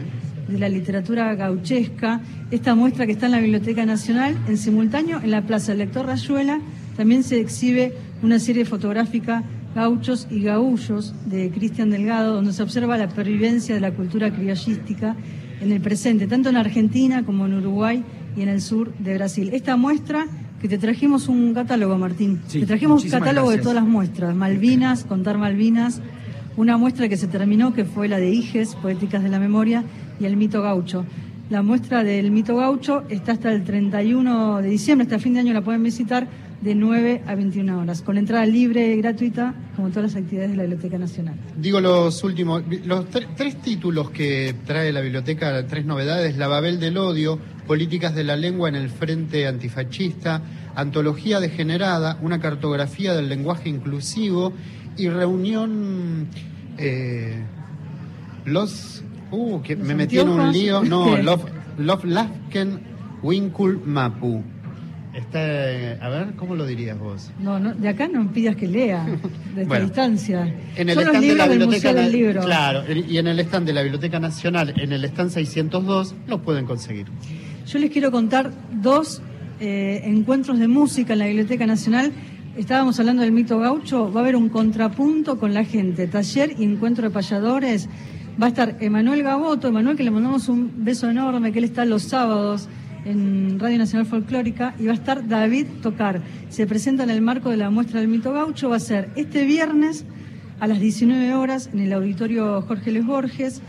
[0.49, 2.21] de la literatura gauchesca.
[2.51, 6.07] Esta muestra que está en la Biblioteca Nacional, en simultáneo en la Plaza del Lector
[6.07, 6.61] Rayuela,
[6.97, 9.43] también se exhibe una serie fotográfica
[9.75, 15.17] Gauchos y Gaullos de Cristian Delgado, donde se observa la pervivencia de la cultura criollística
[15.61, 18.05] en el presente, tanto en Argentina como en Uruguay
[18.37, 19.51] y en el sur de Brasil.
[19.53, 20.27] Esta muestra
[20.61, 22.41] que te trajimos un catálogo, Martín.
[22.47, 24.35] Sí, te trajimos un catálogo de todas las muestras.
[24.35, 26.01] Malvinas, contar Malvinas,
[26.57, 29.85] una muestra que se terminó, que fue la de Iges, Poéticas de la Memoria,
[30.19, 31.05] y el mito gaucho.
[31.49, 35.55] La muestra del mito gaucho está hasta el 31 de diciembre, hasta fin de año
[35.55, 36.29] la pueden visitar
[36.61, 40.57] de 9 a 21 horas, con entrada libre y gratuita, como todas las actividades de
[40.59, 41.35] la Biblioteca Nacional.
[41.57, 46.79] Digo los últimos, los tre- tres títulos que trae la biblioteca, tres novedades, La Babel
[46.79, 50.43] del Odio, Políticas de la Lengua en el Frente Antifascista,
[50.75, 54.53] Antología Degenerada, una cartografía del lenguaje inclusivo
[54.97, 56.27] y reunión...
[56.79, 57.43] eh,
[58.45, 59.03] los...
[59.33, 60.83] Uh, que ¿Los me metí en un lío.
[60.83, 61.17] No.
[61.23, 61.45] Love,
[61.79, 62.81] Love Lafken
[63.23, 64.43] Winkul Mapu.
[65.21, 67.31] Está, a ver, ¿cómo lo dirías vos?
[67.39, 70.55] No, no, de acá no pidas que lea, de esta Bueno, distancia.
[70.77, 72.41] En el Son los stand de libros la del Biblioteca del Libro.
[72.43, 76.67] Claro, y en el stand de la Biblioteca Nacional, en el stand 602, los pueden
[76.67, 77.07] conseguir.
[77.67, 79.23] Yo les quiero contar dos
[79.61, 82.13] eh, encuentros de música en la Biblioteca Nacional.
[82.57, 86.65] Estábamos hablando del mito gaucho, va a haber un contrapunto con la gente, taller y
[86.65, 87.89] encuentro de payadores.
[88.43, 91.85] Va a estar Emanuel Gaboto, Emanuel que le mandamos un beso enorme, que él está
[91.85, 92.69] los sábados
[93.05, 96.21] en Radio Nacional Folclórica, y va a estar David Tocar.
[96.49, 99.45] Se presenta en el marco de la muestra del mito gaucho, va a ser este
[99.45, 100.05] viernes
[100.61, 103.63] a las 19 horas en el auditorio Jorge Luis Borges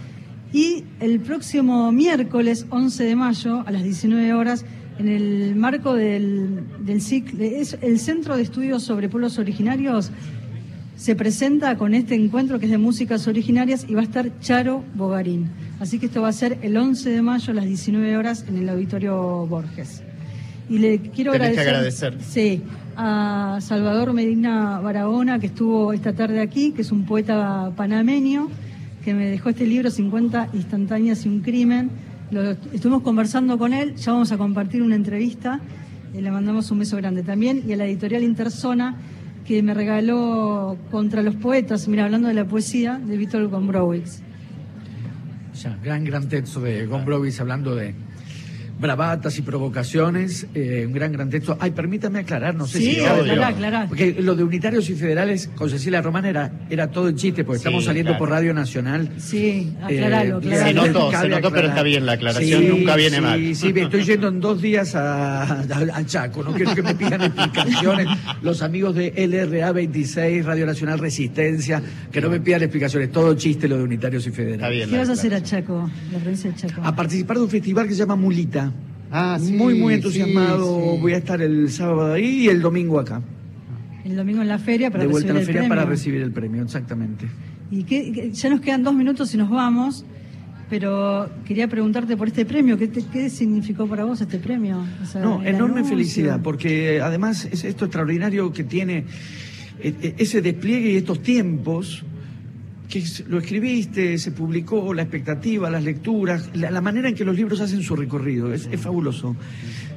[0.53, 4.65] y el próximo miércoles 11 de mayo a las 19 horas
[4.99, 10.11] en el marco del, del ciclo, es el Centro de Estudios sobre Pueblos Originarios
[11.01, 14.83] se presenta con este encuentro que es de músicas originarias y va a estar Charo
[14.93, 15.49] Bogarín.
[15.79, 18.57] Así que esto va a ser el 11 de mayo a las 19 horas en
[18.57, 20.03] el auditorio Borges.
[20.69, 22.17] Y le quiero Tenés que agradecer, agradecer.
[22.23, 22.61] Sí,
[22.95, 28.49] a Salvador Medina Barahona, que estuvo esta tarde aquí, que es un poeta panameño,
[29.03, 31.89] que me dejó este libro 50 instantáneas y un crimen.
[32.29, 35.61] Lo, estuvimos conversando con él, ya vamos a compartir una entrevista
[36.13, 37.63] Y le mandamos un beso grande también.
[37.67, 38.97] Y a la editorial Interzona,
[39.45, 44.21] que me regaló Contra los Poetas, mira, hablando de la poesía, de Víctor Gombrowicz.
[45.61, 47.93] Ya, gran, gran texto de Gombrowicz hablando de
[48.81, 51.55] bravatas y provocaciones, eh, un gran, gran texto.
[51.59, 53.01] Ay, permítame aclarar, no sé Sí, si...
[53.01, 53.85] pero- aclará.
[53.87, 57.59] Porque lo de unitarios y federales con Cecilia Román era, era todo en chiste, porque
[57.59, 58.19] Sí, estamos saliendo claro.
[58.19, 59.11] por Radio Nacional.
[59.17, 60.87] Sí, Eh, aclaralo, Se aclaralo.
[60.87, 61.65] notó, se notó, pero aclarar.
[61.69, 63.55] está bien, la aclaración nunca viene sí, mal.
[63.55, 65.63] Sí, me estoy yendo en dos días a, a-
[65.93, 68.07] a Chaco, no quiero que me pidan explicaciones.
[68.41, 73.67] Los amigos de LRA 26, Radio Nacional Resistencia, que no me pidan explicaciones, todo chiste
[73.67, 74.55] lo de unitarios y federales.
[74.61, 74.89] Está bien.
[74.89, 75.41] ¿Qué vas a hacer a.
[75.43, 76.81] Chaco, la provincia de Chaco?
[76.83, 78.70] A participar de un festival que se llama Mulita.
[79.11, 80.93] Ah, sí, muy, muy entusiasmado.
[80.95, 80.97] sí.
[81.01, 83.21] Voy a estar el sábado ahí y el domingo acá.
[84.05, 86.21] El domingo en la feria para de vuelta a la recibir el feria para recibir
[86.21, 87.27] el premio, exactamente.
[87.69, 90.03] Y qué- qué- ya nos quedan dos minutos y nos vamos,
[90.69, 92.77] pero quería preguntarte por este premio.
[92.77, 94.83] ¿Qué, te- qué significó para vos este premio?
[95.01, 95.89] O sea, No, enorme anuncio.
[95.97, 99.05] felicidad, porque además es esto extraordinario que tiene
[99.83, 102.03] eh, eh, ese despliegue y estos tiempos,
[102.91, 107.35] que lo escribiste, se publicó, la expectativa, las lecturas, la, la manera en que los
[107.35, 109.35] libros hacen su recorrido, es, es fabuloso.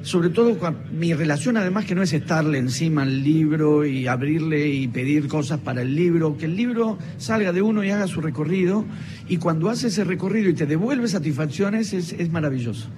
[0.02, 0.56] Sobre todo
[0.92, 5.58] mi relación además que no es estarle encima al libro y abrirle y pedir cosas
[5.60, 8.84] para el libro, que el libro salga de uno y haga su recorrido,
[9.28, 12.88] y cuando hace ese recorrido y te devuelve satisfacciones es, es maravilloso.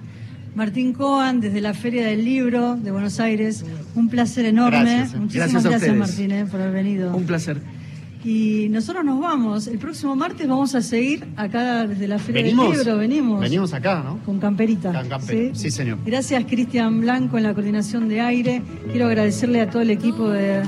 [0.53, 3.63] Martín Coan, desde la Feria del Libro de Buenos Aires,
[3.95, 4.79] un placer enorme.
[4.79, 5.19] Gracias, eh.
[5.19, 6.17] Muchísimas Gracias a gracias, ustedes.
[6.17, 7.15] Martín, eh, por haber venido.
[7.15, 7.76] Un placer.
[8.27, 9.67] Y nosotros nos vamos.
[9.67, 12.69] El próximo martes vamos a seguir acá desde la Feria ¿Venimos?
[12.71, 12.97] del Libro.
[12.97, 13.39] Venimos.
[13.39, 14.19] Venimos acá, ¿no?
[14.25, 14.91] Con camperita.
[14.91, 15.97] Con campera, sí, señor.
[16.05, 18.61] Gracias, Cristian Blanco, en la coordinación de aire.
[18.91, 20.61] Quiero agradecerle a todo el equipo de,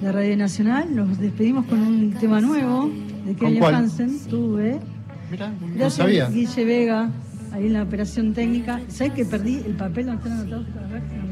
[0.00, 0.92] de Radio Nacional.
[0.92, 2.90] Nos despedimos con un tema nuevo
[3.24, 3.64] de ¿Con Kelly?
[3.64, 4.18] Hansen.
[4.28, 4.80] Tuve.
[5.30, 6.28] Mira, no Gracias, sabía.
[6.30, 7.10] Guille Vega,
[7.52, 8.80] ahí en la operación técnica.
[8.88, 10.66] ¿Sabes que perdí el papel donde están anotados?
[10.84, 11.27] A ver.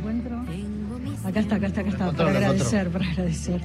[1.26, 3.60] Acá está, acá está, acá está, para agradecer, para agradecer.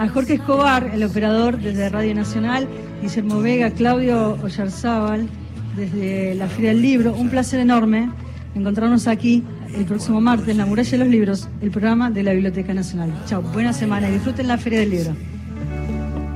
[0.00, 2.66] A Jorge Escobar, el operador desde Radio Nacional,
[3.00, 5.28] Guillermo Vega, Claudio Ollarzábal,
[5.76, 7.14] desde la Feria del Libro.
[7.14, 8.10] Un placer enorme
[8.56, 9.44] encontrarnos aquí
[9.76, 13.12] el próximo martes en La Muralla de los Libros, el programa de la Biblioteca Nacional.
[13.26, 15.14] Chao, buena semana y disfruten la Feria del Libro.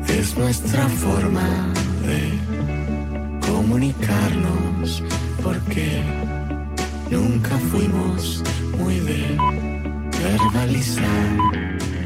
[0.09, 1.73] es nuestra forma
[2.07, 5.03] de comunicarnos
[5.43, 6.03] porque
[7.11, 8.45] nunca fuimos
[8.79, 9.78] muy de
[10.19, 11.05] verbalizar
[11.79, 11.98] porque